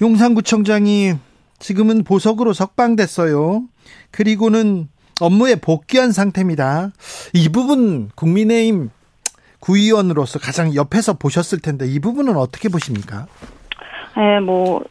용산구청장이 0.00 1.14
지금은 1.58 2.04
보석으로 2.04 2.52
석방됐어요. 2.52 3.62
그리고는 4.10 4.88
업무에 5.20 5.56
복귀한 5.56 6.12
상태입니다. 6.12 6.90
이 7.34 7.48
부분 7.48 8.08
국민의힘 8.14 8.90
구의원으로서 9.60 10.38
가장 10.38 10.74
옆에서 10.74 11.14
보셨을 11.18 11.60
텐데 11.60 11.86
이 11.86 11.98
부분은 12.00 12.36
어떻게 12.36 12.68
보십니까? 12.68 13.26
예, 14.18 14.40
뭐 14.40 14.82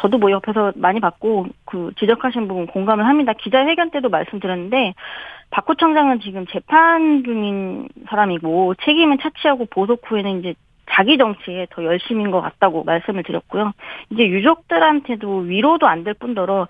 저도 0.00 0.18
뭐 0.18 0.30
옆에서 0.30 0.72
많이 0.76 1.00
봤고 1.00 1.46
그 1.64 1.90
지적하신 1.98 2.48
부분 2.48 2.66
공감을 2.66 3.06
합니다. 3.06 3.32
기자회견 3.34 3.90
때도 3.90 4.08
말씀드렸는데 4.08 4.94
박 5.50 5.66
구청장은 5.66 6.20
지금 6.20 6.46
재판 6.46 7.22
중인 7.24 7.88
사람이고 8.08 8.74
책임은 8.84 9.18
차치하고 9.20 9.66
보석 9.66 10.00
후에는 10.06 10.40
이제 10.40 10.54
자기 10.92 11.18
정치에 11.18 11.66
더 11.70 11.84
열심인 11.84 12.30
것 12.30 12.40
같다고 12.40 12.82
말씀을 12.84 13.22
드렸고요. 13.22 13.72
이제 14.10 14.26
유족들한테도 14.26 15.38
위로도 15.38 15.86
안 15.86 16.04
될 16.04 16.14
뿐더러 16.14 16.66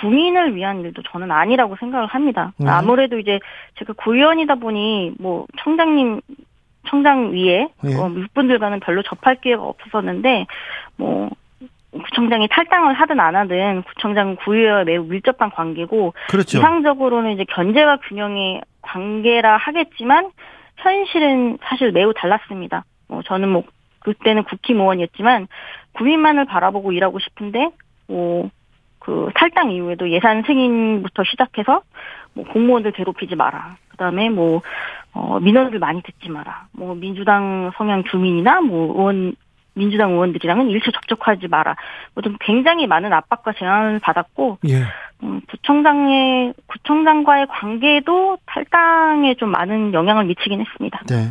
국민을 0.00 0.56
위한 0.56 0.80
일도 0.80 1.02
저는 1.12 1.30
아니라고 1.30 1.76
생각을 1.78 2.06
합니다. 2.08 2.52
네. 2.56 2.68
아무래도 2.68 3.18
이제 3.18 3.38
제가 3.78 3.92
구의원이다 3.92 4.56
보니 4.56 5.12
뭐 5.20 5.46
청장님 5.62 6.20
청장 6.88 7.32
위에 7.32 7.68
네. 7.82 7.96
어, 7.96 8.10
육분들과는 8.10 8.80
별로 8.80 9.02
접할 9.02 9.36
기회가 9.40 9.62
없었었는데 9.62 10.46
뭐 10.96 11.30
구청장이 11.92 12.48
탈당을 12.48 12.94
하든 12.94 13.20
안 13.20 13.36
하든 13.36 13.82
구청장은 13.82 14.36
구의회와 14.36 14.84
매우 14.84 15.04
밀접한 15.04 15.50
관계고 15.50 16.14
그렇죠. 16.28 16.58
이상적으로는 16.58 17.32
이제 17.32 17.44
견제와 17.44 17.98
균형의 18.08 18.62
관계라 18.82 19.56
하겠지만 19.56 20.30
현실은 20.76 21.58
사실 21.62 21.92
매우 21.92 22.12
달랐습니다. 22.12 22.84
뭐 23.08 23.22
저는 23.22 23.48
뭐 23.48 23.62
그때는 24.00 24.42
국힘의원이었지만 24.44 25.46
국민만을 25.92 26.46
바라보고 26.46 26.92
일하고 26.92 27.18
싶은데 27.20 27.70
뭐 28.08 28.50
그 29.04 29.28
탈당 29.34 29.70
이후에도 29.70 30.10
예산 30.10 30.42
승인부터 30.44 31.24
시작해서 31.24 31.82
뭐 32.32 32.44
공무원들 32.46 32.92
괴롭히지 32.92 33.36
마라. 33.36 33.76
그다음에 33.90 34.30
뭐 34.30 34.62
어, 35.14 35.38
민원들 35.40 35.78
많이 35.78 36.02
듣지 36.02 36.28
마라. 36.28 36.66
뭐 36.72 36.94
민주당 36.94 37.70
성향 37.76 38.02
주민이나 38.04 38.60
뭐 38.60 38.94
의원 38.94 39.36
민주당 39.74 40.12
의원들이랑은 40.12 40.70
일체 40.70 40.90
접촉하지 40.92 41.48
마라. 41.48 41.76
뭐좀 42.14 42.36
굉장히 42.40 42.86
많은 42.86 43.12
압박과 43.12 43.52
제한을 43.58 44.00
받았고 44.00 44.58
예. 44.68 44.82
음, 45.22 45.40
구청장의 45.48 46.54
구청장과의 46.66 47.46
관계도 47.48 48.38
탈당에 48.46 49.34
좀 49.34 49.50
많은 49.50 49.94
영향을 49.94 50.24
미치긴 50.26 50.60
했습니다. 50.60 51.00
네. 51.08 51.28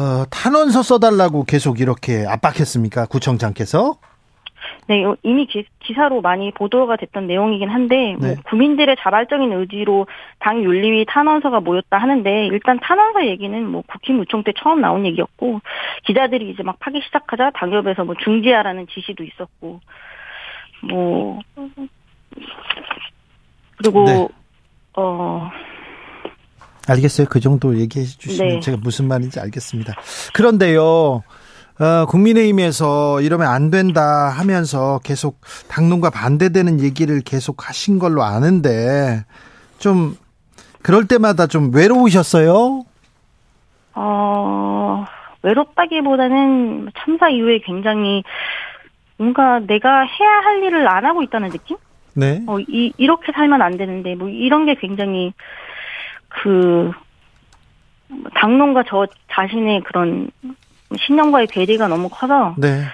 어, 0.00 0.24
탄원서 0.30 0.82
써달라고 0.82 1.44
계속 1.44 1.80
이렇게 1.80 2.24
압박했습니까? 2.26 3.06
구청장께서? 3.06 3.96
네, 4.86 5.02
요- 5.02 5.16
이미 5.22 5.46
기, 5.46 5.64
기사로 5.80 6.20
많이 6.20 6.50
보도가 6.52 6.96
됐던 6.96 7.26
내용이긴 7.26 7.68
한데 7.68 8.16
뭐 8.18 8.28
네. 8.28 8.36
국민들의 8.44 8.96
자발적인 9.00 9.52
의지로 9.52 10.06
당 10.38 10.62
윤리위 10.62 11.04
탄원서가 11.06 11.60
모였다 11.60 11.98
하는데 11.98 12.46
일단 12.46 12.78
탄원서 12.80 13.26
얘기는 13.26 13.66
뭐 13.66 13.82
국힘 13.86 14.20
우총 14.20 14.42
때 14.44 14.52
처음 14.56 14.80
나온 14.80 15.04
얘기였고 15.06 15.60
기자들이 16.06 16.50
이제 16.50 16.62
막 16.62 16.78
파기 16.78 17.00
시작하자 17.04 17.50
당협에서 17.54 18.04
뭐 18.04 18.14
중지하라는 18.22 18.86
지시도 18.88 19.24
있었고 19.24 19.80
뭐 20.82 21.40
그리고 23.76 24.04
네. 24.04 24.28
어 24.96 25.50
알겠어요. 26.88 27.26
그 27.28 27.40
정도 27.40 27.76
얘기해 27.78 28.04
주시면 28.06 28.54
네. 28.54 28.60
제가 28.60 28.78
무슨 28.82 29.08
말인지 29.08 29.38
알겠습니다. 29.40 29.94
그런데요, 30.32 31.22
어, 31.80 32.06
국민의힘에서 32.06 33.20
이러면 33.20 33.46
안 33.46 33.70
된다 33.70 34.28
하면서 34.30 34.98
계속 35.04 35.40
당론과 35.68 36.10
반대되는 36.10 36.80
얘기를 36.80 37.20
계속 37.20 37.68
하신 37.68 38.00
걸로 38.00 38.24
아는데, 38.24 39.24
좀, 39.78 40.16
그럴 40.82 41.06
때마다 41.06 41.46
좀 41.46 41.72
외로우셨어요? 41.72 42.84
어, 43.94 45.04
외롭다기보다는 45.42 46.90
참사 46.98 47.28
이후에 47.28 47.60
굉장히 47.64 48.24
뭔가 49.16 49.60
내가 49.60 50.00
해야 50.00 50.30
할 50.44 50.62
일을 50.64 50.88
안 50.88 51.04
하고 51.04 51.22
있다는 51.22 51.50
느낌? 51.50 51.76
네. 52.14 52.42
어, 52.48 52.58
이, 52.58 52.92
이렇게 52.96 53.30
살면 53.30 53.62
안 53.62 53.76
되는데, 53.76 54.16
뭐, 54.16 54.28
이런 54.28 54.66
게 54.66 54.74
굉장히, 54.74 55.32
그, 56.28 56.90
당론과 58.34 58.84
저 58.88 59.06
자신의 59.30 59.82
그런 59.82 60.30
신념과의 60.96 61.48
괴리가 61.48 61.88
너무 61.88 62.08
커서, 62.08 62.54
네. 62.58 62.84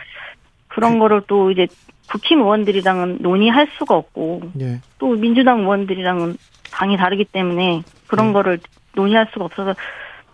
그런 0.69 0.99
거를 0.99 1.23
또 1.27 1.51
이제 1.51 1.67
국힘 2.11 2.41
의원들이랑은 2.41 3.19
논의할 3.21 3.69
수가 3.79 3.95
없고, 3.95 4.43
예. 4.61 4.81
또 4.99 5.09
민주당 5.09 5.61
의원들이랑은 5.61 6.37
당이 6.73 6.97
다르기 6.97 7.25
때문에 7.25 7.83
그런 8.09 8.29
네. 8.29 8.33
거를 8.33 8.61
논의할 8.95 9.29
수가 9.33 9.45
없어서 9.45 9.75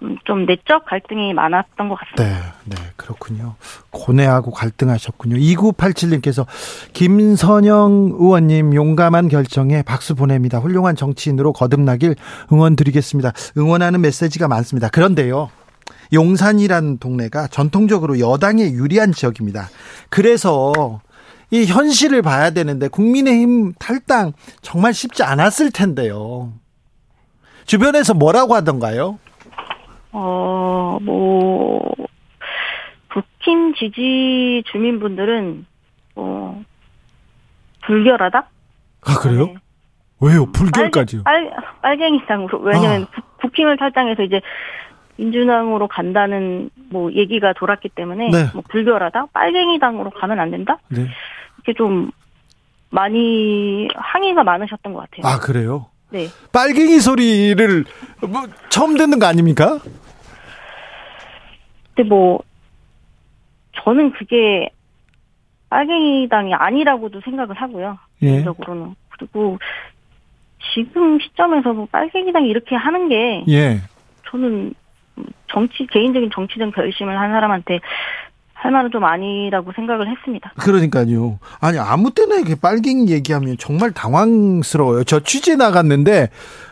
음, 0.02 0.16
좀 0.24 0.46
내적 0.46 0.86
갈등이 0.86 1.34
많았던 1.34 1.88
것 1.90 1.96
같습니다. 1.96 2.24
네, 2.24 2.74
네, 2.74 2.76
그렇군요. 2.96 3.56
고뇌하고 3.90 4.50
갈등하셨군요. 4.50 5.36
2987님께서 5.36 6.46
김선영 6.94 8.16
의원님 8.18 8.74
용감한 8.74 9.28
결정에 9.28 9.82
박수 9.82 10.14
보냅니다. 10.14 10.58
훌륭한 10.58 10.96
정치인으로 10.96 11.52
거듭나길 11.52 12.14
응원 12.50 12.76
드리겠습니다. 12.76 13.32
응원하는 13.58 14.00
메시지가 14.00 14.48
많습니다. 14.48 14.88
그런데요. 14.88 15.50
용산이란 16.12 16.98
동네가 16.98 17.48
전통적으로 17.48 18.18
여당에 18.18 18.70
유리한 18.70 19.12
지역입니다. 19.12 19.68
그래서 20.08 21.00
이 21.50 21.64
현실을 21.66 22.22
봐야 22.22 22.50
되는데 22.50 22.88
국민의힘 22.88 23.74
탈당 23.78 24.32
정말 24.62 24.92
쉽지 24.94 25.22
않았을 25.22 25.70
텐데요. 25.72 26.52
주변에서 27.66 28.14
뭐라고 28.14 28.54
하던가요? 28.54 29.18
어, 30.12 30.98
뭐, 31.02 31.80
국힘 33.12 33.74
지지 33.74 34.62
주민분들은, 34.72 35.66
어, 36.16 36.64
불결하다? 37.86 38.48
아, 39.06 39.14
그래요? 39.20 39.46
네. 39.46 39.54
왜요? 40.20 40.46
불결까지요? 40.52 41.22
빨, 41.22 41.50
빨갱이당으로. 41.80 42.58
왜냐면 42.60 43.02
아. 43.04 43.06
국- 43.14 43.38
국힘을 43.40 43.76
탈당해서 43.78 44.22
이제 44.22 44.40
민주당으로 45.20 45.86
간다는 45.86 46.70
뭐 46.88 47.12
얘기가 47.12 47.52
돌았기 47.52 47.90
때문에 47.90 48.30
네. 48.30 48.46
뭐 48.54 48.62
불결하다? 48.68 49.26
빨갱이당으로 49.32 50.10
가면 50.10 50.40
안 50.40 50.50
된다? 50.50 50.78
네. 50.88 51.06
이렇게 51.56 51.74
좀 51.76 52.10
많이 52.88 53.86
항의가 53.94 54.42
많으셨던 54.44 54.94
것 54.94 55.10
같아요. 55.10 55.30
아, 55.30 55.38
그래요? 55.38 55.86
네. 56.10 56.26
빨갱이 56.52 57.00
소리를 57.00 57.84
뭐 58.26 58.46
처음 58.70 58.96
듣는 58.96 59.18
거 59.18 59.26
아닙니까? 59.26 59.78
근데 61.94 62.08
뭐 62.08 62.40
저는 63.84 64.12
그게 64.12 64.70
빨갱이당이 65.68 66.54
아니라고도 66.54 67.20
생각을 67.20 67.54
하고요. 67.54 67.98
예. 68.22 68.30
개인적으로는. 68.30 68.94
그리고 69.10 69.58
지금 70.74 71.20
시점에서 71.20 71.74
뭐 71.74 71.86
빨갱이당 71.92 72.46
이렇게 72.46 72.74
하는 72.74 73.08
게 73.08 73.44
예. 73.48 73.80
저는 74.30 74.74
정치 75.48 75.86
개인적인 75.86 76.30
정치적 76.32 76.74
결심을 76.74 77.18
한 77.18 77.30
사람한테 77.30 77.80
할 78.60 78.72
말은 78.72 78.90
좀 78.90 79.04
아니라고 79.04 79.72
생각을 79.74 80.10
했습니다. 80.10 80.52
그러니까요. 80.58 81.38
아니 81.60 81.78
아무 81.78 82.10
때나 82.12 82.36
이렇게 82.36 82.54
빨갱이 82.54 83.10
얘기하면 83.10 83.56
정말 83.58 83.90
당황스러워요. 83.90 85.04
저 85.04 85.20
취재 85.20 85.56
나갔는데 85.56 86.28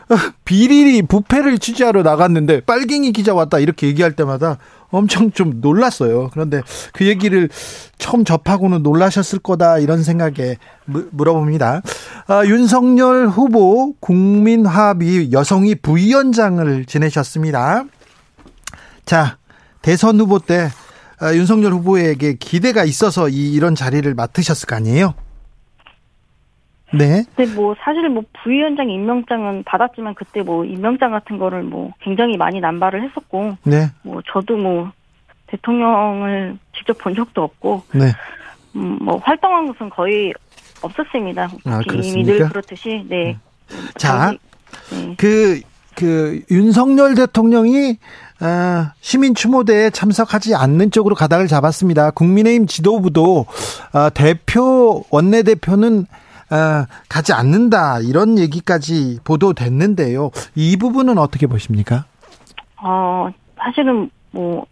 어, 0.09 0.15
비리리 0.45 1.01
부패를 1.03 1.57
취재하러 1.57 2.03
나갔는데 2.03 2.61
빨갱이 2.61 3.11
기자 3.11 3.33
왔다 3.33 3.57
이렇게 3.57 3.87
얘기할 3.87 4.15
때마다 4.15 4.57
엄청 4.91 5.31
좀 5.31 5.61
놀랐어요. 5.61 6.29
그런데 6.31 6.61
그 6.93 7.07
얘기를 7.07 7.49
처음 7.97 8.23
접하고는 8.23 8.83
놀라셨을 8.83 9.39
거다 9.39 9.79
이런 9.79 10.03
생각에 10.03 10.57
물어봅니다. 10.85 11.81
아, 12.27 12.45
윤석열 12.45 13.27
후보 13.27 13.93
국민화합위 13.99 15.31
여성위 15.31 15.75
부위원장을 15.75 16.85
지내셨습니다. 16.85 17.85
자 19.09 19.39
대선 19.81 20.19
후보 20.19 20.37
때 20.37 20.67
아, 21.19 21.33
윤석열 21.33 21.73
후보에게 21.73 22.35
기대가 22.35 22.83
있어서 22.83 23.27
이, 23.27 23.51
이런 23.51 23.73
자리를 23.73 24.13
맡으셨을 24.13 24.67
거 24.67 24.75
아니에요? 24.75 25.15
네. 26.93 27.23
근데 27.35 27.51
뭐 27.55 27.75
사실 27.83 28.07
뭐 28.07 28.21
부위원장 28.43 28.87
임명장은 28.87 29.63
받았지만 29.63 30.13
그때 30.13 30.43
뭐 30.43 30.63
임명장 30.63 31.09
같은 31.09 31.39
거를 31.39 31.63
뭐 31.63 31.91
굉장히 32.01 32.37
많이 32.37 32.59
남발을 32.59 33.03
했었고, 33.03 33.57
네. 33.63 33.87
뭐 34.03 34.21
저도 34.31 34.57
뭐 34.57 34.91
대통령을 35.47 36.59
직접 36.77 36.95
본 36.99 37.15
적도 37.15 37.41
없고, 37.41 37.81
네. 37.95 38.11
음, 38.75 38.99
뭐 39.01 39.17
활동한 39.17 39.65
것은 39.65 39.89
거의 39.89 40.35
없었습니다. 40.83 41.49
아, 41.65 41.81
이미 41.91 42.23
늘 42.23 42.47
그렇듯이 42.47 43.03
네. 43.09 43.39
자, 43.97 44.33
네. 44.91 45.15
그, 45.17 45.61
그 45.95 46.43
윤석열 46.51 47.15
대통령이 47.15 47.97
아, 48.41 48.93
시민 49.01 49.35
추모대에 49.35 49.89
참석하지 49.89 50.55
않는 50.55 50.91
쪽으로 50.91 51.15
가닥을 51.15 51.47
잡았습니다. 51.47 52.11
국민의힘 52.11 52.67
지도부도 52.67 53.45
아, 53.93 54.09
대표 54.09 55.03
원내 55.11 55.43
대표는 55.43 56.05
아, 56.49 56.87
가지 57.09 57.33
않는다 57.33 57.99
이런 57.99 58.39
얘기까지 58.39 59.19
보도됐는데요. 59.23 60.31
이 60.55 60.77
부분은 60.77 61.17
어떻게 61.17 61.47
보십니까? 61.47 62.05
어 62.81 63.29
사실은 63.57 64.09
뭐 64.31 64.65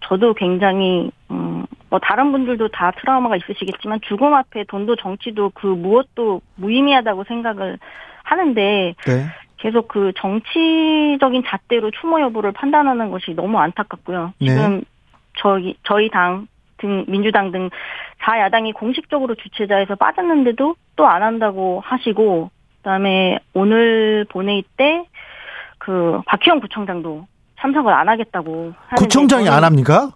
저도 0.00 0.34
굉장히 0.34 1.10
음, 1.30 1.64
뭐 1.88 1.98
다른 2.00 2.32
분들도 2.32 2.68
다 2.68 2.92
트라우마가 3.00 3.36
있으시겠지만 3.36 4.00
죽음 4.02 4.34
앞에 4.34 4.64
돈도 4.68 4.96
정치도 4.96 5.52
그 5.54 5.66
무엇도 5.66 6.40
무의미하다고 6.56 7.24
생각을 7.24 7.78
하는데 8.24 8.94
네. 9.06 9.26
계속 9.64 9.88
그 9.88 10.12
정치적인 10.16 11.42
잣대로 11.46 11.90
추모 11.90 12.20
여부를 12.20 12.52
판단하는 12.52 13.10
것이 13.10 13.32
너무 13.34 13.58
안타깝고요. 13.58 14.34
네. 14.38 14.48
지금 14.48 14.82
저희 15.38 15.74
저희 15.84 16.10
당 16.10 16.46
등 16.76 17.04
민주당 17.08 17.50
등 17.50 17.70
4야당이 18.20 18.74
공식적으로 18.74 19.34
주최자에서 19.36 19.94
빠졌는데도 19.94 20.74
또 20.96 21.06
안 21.06 21.22
한다고 21.22 21.80
하시고 21.84 22.50
그다음에 22.78 23.38
오늘 23.54 24.26
본회의 24.28 24.64
때 24.76 25.06
그 25.78 26.20
박희영 26.26 26.60
구청장도 26.60 27.26
참석을 27.60 27.92
안 27.92 28.08
하겠다고 28.08 28.72
구청장이 28.96 29.48
안 29.48 29.64
합니까? 29.64 30.10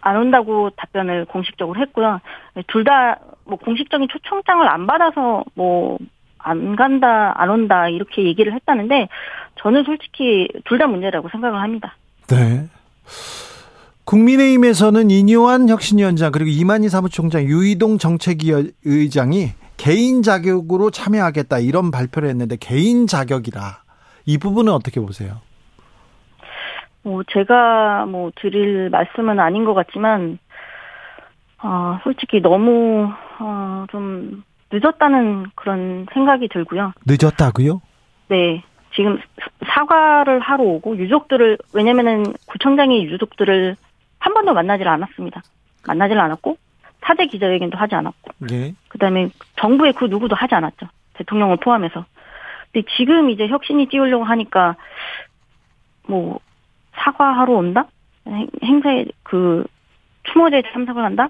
안 0.00 0.16
온다고 0.16 0.70
답변을 0.70 1.24
공식적으로 1.26 1.80
했고요. 1.80 2.20
둘 2.68 2.84
다 2.84 3.18
뭐 3.44 3.58
공식적인 3.58 4.08
초청장을 4.08 4.66
안 4.68 4.86
받아서 4.86 5.44
뭐 5.54 5.98
안 6.46 6.76
간다, 6.76 7.34
안 7.36 7.50
온다, 7.50 7.88
이렇게 7.88 8.22
얘기를 8.24 8.54
했다는데, 8.54 9.08
저는 9.56 9.82
솔직히 9.84 10.48
둘 10.64 10.78
다 10.78 10.86
문제라고 10.86 11.28
생각을 11.28 11.60
합니다. 11.60 11.96
네. 12.28 12.68
국민의힘에서는 14.04 15.10
이뇨한 15.10 15.68
혁신위원장, 15.68 16.30
그리고 16.30 16.50
이만희 16.50 16.88
사무총장, 16.88 17.42
유이동 17.42 17.98
정책위의장이 17.98 19.48
개인 19.76 20.22
자격으로 20.22 20.90
참여하겠다, 20.90 21.58
이런 21.58 21.90
발표를 21.90 22.28
했는데, 22.28 22.56
개인 22.60 23.08
자격이라. 23.08 23.82
이 24.26 24.38
부분은 24.38 24.72
어떻게 24.72 25.00
보세요? 25.00 25.40
뭐, 27.02 27.22
제가 27.32 28.06
뭐 28.06 28.30
드릴 28.40 28.90
말씀은 28.90 29.40
아닌 29.40 29.64
것 29.64 29.74
같지만, 29.74 30.38
어, 31.62 31.98
솔직히 32.04 32.40
너무, 32.40 33.10
어, 33.40 33.86
좀, 33.90 34.44
늦었다는 34.76 35.46
그런 35.54 36.06
생각이 36.12 36.48
들고요. 36.48 36.92
늦었다고요? 37.06 37.80
네. 38.28 38.62
지금 38.94 39.18
사과를 39.66 40.40
하러 40.40 40.64
오고 40.64 40.96
유족들을 40.96 41.58
왜냐면은 41.74 42.24
구청장이 42.46 43.04
유족들을 43.06 43.76
한 44.18 44.34
번도 44.34 44.54
만나질 44.54 44.88
않았습니다. 44.88 45.42
만나질 45.86 46.18
않았고 46.18 46.56
사제 47.02 47.26
기자회견도 47.26 47.78
하지 47.78 47.94
않았고. 47.94 48.32
네. 48.38 48.74
그다음에 48.88 49.28
정부의 49.60 49.92
그 49.92 50.06
누구도 50.06 50.34
하지 50.34 50.54
않았죠. 50.54 50.86
대통령을 51.14 51.56
포함해서. 51.58 52.04
근데 52.72 52.86
지금 52.96 53.30
이제 53.30 53.46
혁신이 53.46 53.86
띄우려고 53.86 54.24
하니까 54.24 54.76
뭐 56.06 56.40
사과하러 56.94 57.52
온다? 57.52 57.86
행사에 58.62 59.06
그 59.22 59.64
추모제에 60.24 60.62
참석을 60.72 61.04
한다? 61.04 61.28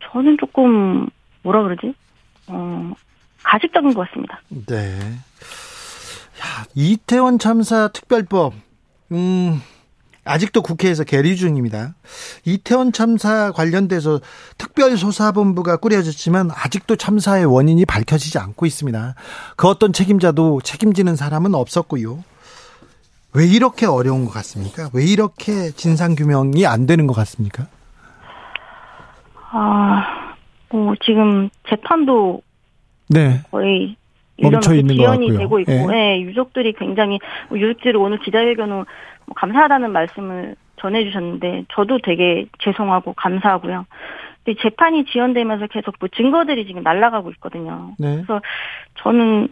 저는 0.00 0.38
조금 0.38 1.08
뭐라 1.48 1.62
그러지? 1.62 1.94
어, 2.48 2.92
가식적인 3.42 3.94
것 3.94 4.06
같습니다. 4.06 4.40
네. 4.66 4.98
야, 6.40 6.64
이태원 6.74 7.38
참사 7.38 7.88
특별법, 7.88 8.52
음, 9.12 9.62
아직도 10.24 10.60
국회에서 10.60 11.04
계류 11.04 11.36
중입니다. 11.36 11.94
이태원 12.44 12.92
참사 12.92 13.50
관련돼서 13.52 14.20
특별조사본부가 14.58 15.78
꾸려졌지만 15.78 16.50
아직도 16.52 16.96
참사의 16.96 17.46
원인이 17.46 17.86
밝혀지지 17.86 18.38
않고 18.38 18.66
있습니다. 18.66 19.14
그 19.56 19.68
어떤 19.68 19.94
책임자도 19.94 20.60
책임지는 20.60 21.16
사람은 21.16 21.54
없었고요. 21.54 22.22
왜 23.32 23.46
이렇게 23.46 23.86
어려운 23.86 24.26
것 24.26 24.32
같습니까? 24.32 24.90
왜 24.92 25.06
이렇게 25.06 25.70
진상규명이 25.70 26.66
안 26.66 26.84
되는 26.84 27.06
것 27.06 27.14
같습니까? 27.14 27.66
아, 29.50 30.27
뭐 30.70 30.94
지금 31.00 31.48
재판도 31.68 32.42
네. 33.10 33.40
거의 33.50 33.96
멈춰 34.40 34.74
있는 34.74 34.94
지연이 34.94 35.36
되고 35.36 35.58
있고, 35.60 35.72
예. 35.72 35.86
네, 35.86 36.20
유족들이 36.20 36.72
굉장히 36.74 37.18
뭐 37.48 37.58
유족들이 37.58 37.96
오늘 37.96 38.18
기자회견 38.18 38.70
후뭐 38.70 38.84
감사하다는 39.34 39.92
말씀을 39.92 40.54
전해주셨는데 40.76 41.64
저도 41.72 41.98
되게 42.02 42.46
죄송하고 42.60 43.14
감사하고요. 43.14 43.86
근데 44.44 44.60
재판이 44.62 45.06
지연되면서 45.06 45.66
계속 45.66 45.96
뭐 45.98 46.08
증거들이 46.08 46.66
지금 46.66 46.82
날아가고 46.82 47.30
있거든요. 47.32 47.94
네. 47.98 48.14
그래서 48.14 48.40
저는 48.98 49.48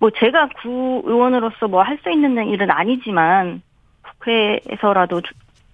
뭐 0.00 0.10
제가 0.10 0.48
구 0.62 1.02
의원으로서 1.04 1.68
뭐 1.68 1.82
할 1.82 1.98
수 2.02 2.10
있는 2.10 2.48
일은 2.48 2.70
아니지만 2.70 3.62
국회에서라도 4.02 5.20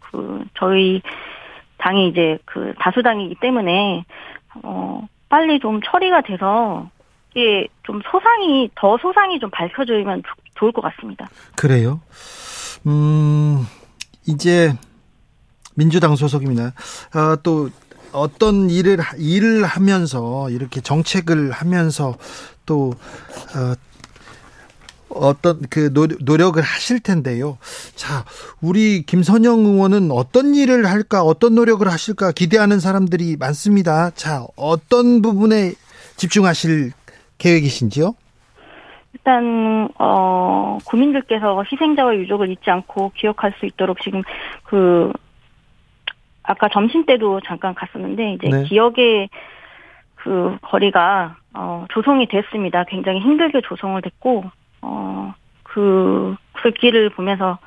그 0.01 0.45
저희 0.55 1.01
당이 1.79 2.09
이제 2.09 2.39
그 2.45 2.73
다수당이기 2.79 3.37
때문에 3.37 4.05
어, 4.62 5.07
빨리 5.29 5.59
좀 5.59 5.81
처리가 5.85 6.23
돼서 6.23 6.88
이게 7.31 7.67
좀 7.83 8.01
소상이 8.11 8.71
더 8.77 8.97
소상이 8.99 9.40
좀 9.40 9.51
밝혀지면 9.51 10.23
좋을 10.55 10.73
것 10.73 10.83
같습니다. 10.83 11.27
그래요? 11.57 12.01
음 12.87 13.67
이제 14.27 14.73
민주당 15.75 16.14
소속입니다. 16.17 16.73
어, 17.14 17.37
또 17.43 17.69
어떤 18.12 18.71
일을 18.71 18.99
일을 19.19 19.64
하면서 19.64 20.49
이렇게 20.51 20.81
정책을 20.81 21.51
하면서 21.51 22.14
또 22.64 22.93
어, 23.57 23.75
어떤 25.14 25.61
그 25.70 25.90
노력을 26.20 26.61
하실 26.61 27.00
텐데요. 27.00 27.59
자, 27.94 28.24
우리 28.61 29.03
김선영 29.03 29.61
의원은 29.61 30.11
어떤 30.11 30.55
일을 30.55 30.87
할까, 30.87 31.22
어떤 31.22 31.55
노력을 31.55 31.87
하실까 31.87 32.33
기대하는 32.33 32.81
사람들이 32.81 33.37
많습니다. 33.38 34.11
자, 34.11 34.44
어떤 34.57 35.22
부분에 35.22 35.72
집중하실 36.16 36.92
계획이신지요? 37.38 38.14
일단 39.14 39.88
어 39.98 40.79
국민들께서 40.85 41.62
희생자와 41.70 42.16
유족을 42.16 42.50
잊지 42.50 42.70
않고 42.70 43.12
기억할 43.14 43.53
수 43.59 43.66
있도록 43.66 44.00
지금 44.03 44.22
그 44.64 45.12
아까 46.42 46.68
점심 46.68 47.07
때도 47.07 47.40
잠깐 47.46 47.74
갔었는데 47.74 48.35
이제 48.35 48.48
네. 48.48 48.64
기억의 48.64 49.31
그 50.16 50.59
거리가 50.62 51.37
어 51.55 51.87
조성이 51.90 52.27
됐습니다. 52.27 52.85
굉장히 52.85 53.20
힘들게 53.20 53.62
조성을 53.62 54.00
됐고 54.03 54.44
어, 54.85 55.35
그 55.62 56.37
글귀를 56.53 57.11
보면서 57.11 57.59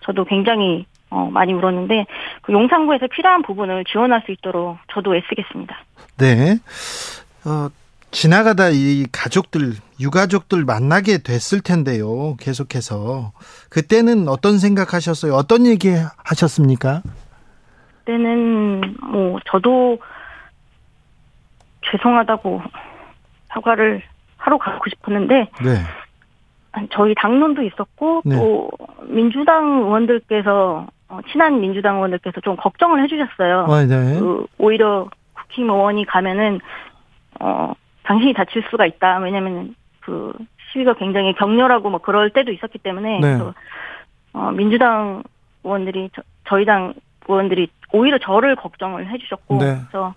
저도 0.00 0.24
굉장히 0.24 0.86
어, 1.10 1.28
많이 1.30 1.52
울었는데 1.52 2.06
그 2.42 2.52
용산구에서 2.52 3.08
필요한 3.08 3.42
부분을 3.42 3.84
지원할 3.84 4.22
수 4.24 4.32
있도록 4.32 4.78
저도 4.92 5.14
애쓰겠습니다. 5.16 5.76
네. 6.18 6.58
어, 7.44 7.68
지나가다 8.10 8.68
이 8.70 9.06
가족들, 9.10 9.72
유가족들 10.00 10.64
만나게 10.64 11.18
됐을 11.18 11.60
텐데요. 11.60 12.36
계속해서. 12.38 13.32
그때는 13.70 14.28
어떤 14.28 14.58
생각하셨어요? 14.58 15.34
어떤 15.34 15.66
얘기 15.66 15.90
하셨습니까? 16.24 17.02
그때는 18.04 18.96
뭐 19.02 19.40
저도 19.50 19.98
죄송하다고 21.90 22.62
사과를 23.48 24.02
하러 24.36 24.58
가고 24.58 24.84
싶었는데 24.88 25.34
네. 25.64 25.80
저희 26.90 27.14
당론도 27.14 27.62
있었고 27.62 28.22
네. 28.24 28.36
또 28.36 28.70
민주당 29.06 29.82
의원들께서 29.82 30.86
어, 31.08 31.20
친한 31.30 31.60
민주당 31.60 31.96
의원들께서 31.96 32.40
좀 32.40 32.56
걱정을 32.56 33.02
해주셨어요. 33.04 33.66
아, 33.68 33.84
네. 33.84 34.18
그 34.18 34.46
오히려 34.58 35.08
국힘 35.34 35.70
의원이 35.70 36.04
가면은 36.06 36.60
어 37.40 37.72
당신이 38.04 38.32
다칠 38.34 38.64
수가 38.70 38.86
있다. 38.86 39.18
왜냐면 39.18 39.74
그 40.00 40.32
시위가 40.72 40.94
굉장히 40.94 41.34
격렬하고 41.34 41.90
뭐 41.90 42.00
그럴 42.00 42.30
때도 42.30 42.50
있었기 42.52 42.78
때문에 42.78 43.20
네. 43.20 43.38
어 44.32 44.50
민주당 44.50 45.22
의원들이 45.62 46.10
저, 46.14 46.22
저희 46.48 46.64
당 46.64 46.94
의원들이 47.28 47.68
오히려 47.92 48.18
저를 48.18 48.56
걱정을 48.56 49.08
해주셨고 49.08 49.58
네. 49.58 49.78
그래서 49.90 50.14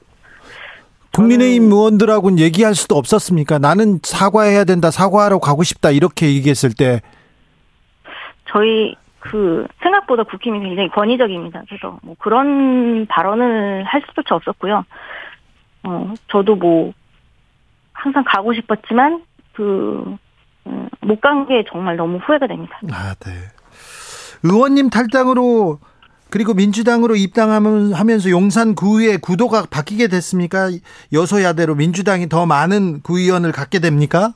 국민의힘 1.14 1.72
의원들하고는 1.72 2.40
얘기할 2.40 2.76
수도 2.76 2.96
없었습니까? 2.96 3.58
나는 3.60 4.00
사과해야 4.04 4.64
된다, 4.66 4.92
사과하러 4.92 5.40
가고 5.40 5.64
싶다, 5.64 5.90
이렇게 5.92 6.28
얘기했을 6.34 6.74
때. 6.74 7.02
저희 8.50 8.96
그 9.20 9.66
생각보다 9.82 10.24
국힘이 10.24 10.60
굉장히 10.60 10.90
권위적입니다. 10.90 11.64
그래서 11.68 11.98
뭐 12.02 12.16
그런 12.20 13.06
발언을 13.08 13.84
할 13.84 14.02
수조차 14.08 14.36
없었고요. 14.36 14.86
어 15.84 16.14
저도 16.32 16.56
뭐 16.56 16.94
항상 17.94 18.24
가고 18.26 18.54
싶었지만 18.54 19.24
그 19.54 20.18
못 21.02 21.22
간 21.22 21.48
게 21.48 21.64
정말 21.72 21.96
너무 21.96 22.18
후회가 22.18 22.48
됩니다. 22.48 22.78
아, 22.92 23.14
네. 23.26 23.32
의원님 24.44 24.90
탈당으로 24.90 25.80
그리고 26.30 26.54
민주당으로 26.54 27.16
입당하면서 27.16 28.30
용산 28.30 28.76
구의회 28.76 29.18
구도가 29.18 29.64
바뀌게 29.72 30.08
됐습니까? 30.08 30.70
여소야대로 31.14 31.76
민주당이 31.76 32.28
더 32.30 32.46
많은 32.46 33.02
구의원을 33.02 33.52
갖게 33.52 33.80
됩니까? 33.80 34.34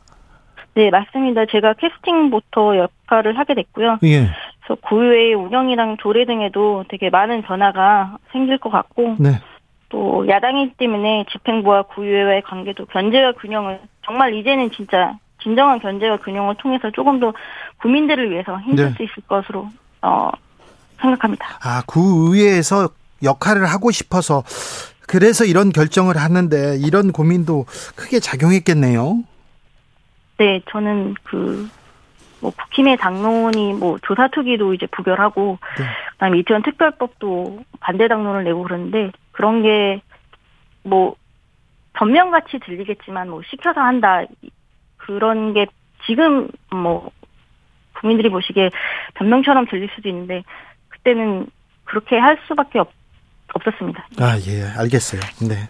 네 0.74 0.90
맞습니다. 0.90 1.46
제가 1.48 1.74
캐스팅부터 1.74 2.78
역할을 2.78 3.38
하게 3.38 3.56
됐고요. 3.56 4.00
예. 4.04 4.30
그래서 4.62 4.80
구의회 4.82 5.34
운영이랑 5.34 5.98
조례 5.98 6.26
등에도 6.26 6.86
되게 6.88 7.10
많은 7.10 7.42
변화가 7.42 8.18
생길 8.32 8.58
것 8.58 8.70
같고 8.70 9.18
네. 9.20 9.42
또 9.90 10.26
야당이기 10.28 10.76
때문에 10.78 11.26
집행부와 11.32 11.84
구의회와의 11.84 12.44
관계도 12.44 12.86
견제와 12.86 13.34
균형을 13.34 13.82
정말 14.06 14.34
이제는 14.34 14.72
진짜 14.72 15.18
진정한 15.44 15.80
견제와 15.80 16.18
균형을 16.18 16.56
통해서 16.56 16.90
조금 16.92 17.20
더 17.20 17.34
국민들을 17.82 18.32
위해서 18.32 18.58
힘쓸 18.62 18.86
네. 18.86 18.92
수 18.94 19.04
있을 19.04 19.24
것으로 19.28 19.68
어 20.02 20.32
생각합니다. 21.02 21.46
아, 21.64 21.84
구의회에서 21.88 22.90
역할을 23.24 23.66
하고 23.66 23.92
싶어서 23.92 24.44
그래서 25.08 25.44
이런 25.44 25.72
결정을 25.72 26.18
하는데 26.18 26.78
이런 26.78 27.12
고민도 27.12 27.66
크게 27.96 28.20
작용했겠네요. 28.20 29.24
네, 30.38 30.62
저는 30.72 31.16
그, 31.24 31.70
뭐, 32.40 32.52
국힘의 32.52 32.98
당론이 32.98 33.74
뭐, 33.74 34.00
조사 34.02 34.28
투기도 34.30 34.74
이제 34.74 34.88
부결하고, 34.88 35.60
네. 35.78 35.84
그 36.12 36.18
다음에 36.18 36.40
이태원 36.40 36.64
특별법도 36.64 37.64
반대 37.80 38.08
당론을 38.08 38.44
내고 38.46 38.64
그러는데, 38.64 39.12
그런 39.34 39.62
게, 39.62 40.02
뭐, 40.82 41.16
변명같이 41.94 42.58
들리겠지만, 42.66 43.30
뭐, 43.30 43.42
시켜서 43.50 43.82
한다. 43.82 44.24
그런 44.98 45.54
게 45.54 45.68
지금, 46.08 46.48
뭐, 46.72 47.12
국민들이 48.00 48.30
보시기에 48.30 48.72
변명처럼 49.16 49.68
들릴 49.68 49.90
수도 49.94 50.10
있는데, 50.10 50.44
그때는 51.04 51.48
그렇게 51.84 52.18
할 52.18 52.38
수밖에 52.48 52.80
없, 52.80 52.90
없었습니다. 53.54 54.08
아, 54.20 54.40
예, 54.48 54.64
알겠어요. 54.78 55.22
네. 55.48 55.68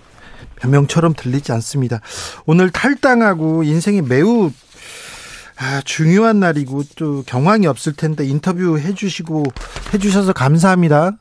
변명처럼 0.58 1.14
들리지 1.16 1.52
않습니다. 1.54 2.00
오늘 2.46 2.70
탈당하고 2.70 3.64
인생이 3.64 4.02
매우 4.02 4.52
아, 5.60 5.82
중요한 5.86 6.40
날이고 6.40 6.84
또 6.98 7.24
경황이 7.26 7.68
없을 7.68 7.94
텐데 7.94 8.26
인터뷰 8.26 8.80
해주시고 8.80 9.44
해주셔서 9.94 10.34
감사합니다. 10.34 11.12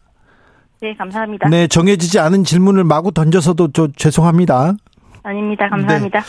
네, 0.81 0.95
감사합니다. 0.95 1.49
네, 1.49 1.67
정해지지 1.67 2.19
않은 2.19 2.45
질문을 2.45 2.85
마구 2.85 3.13
던져서도 3.13 3.73
저 3.73 3.89
죄송합니다. 3.97 4.75
아닙니다. 5.23 5.69
감사합니다. 5.69 6.23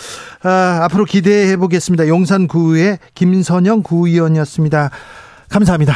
아, 0.44 0.80
앞으로 0.84 1.06
기대해 1.06 1.56
보겠습니다. 1.56 2.10
용산 2.10 2.48
구의 2.48 2.98
김선영 3.16 3.84
구의원이었습니다. 3.84 4.90
감사합니다. 5.50 5.94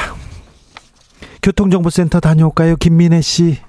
교통정보센터 1.45 2.19
다녀올까요? 2.19 2.75
김민혜 2.75 3.21
씨. 3.21 3.59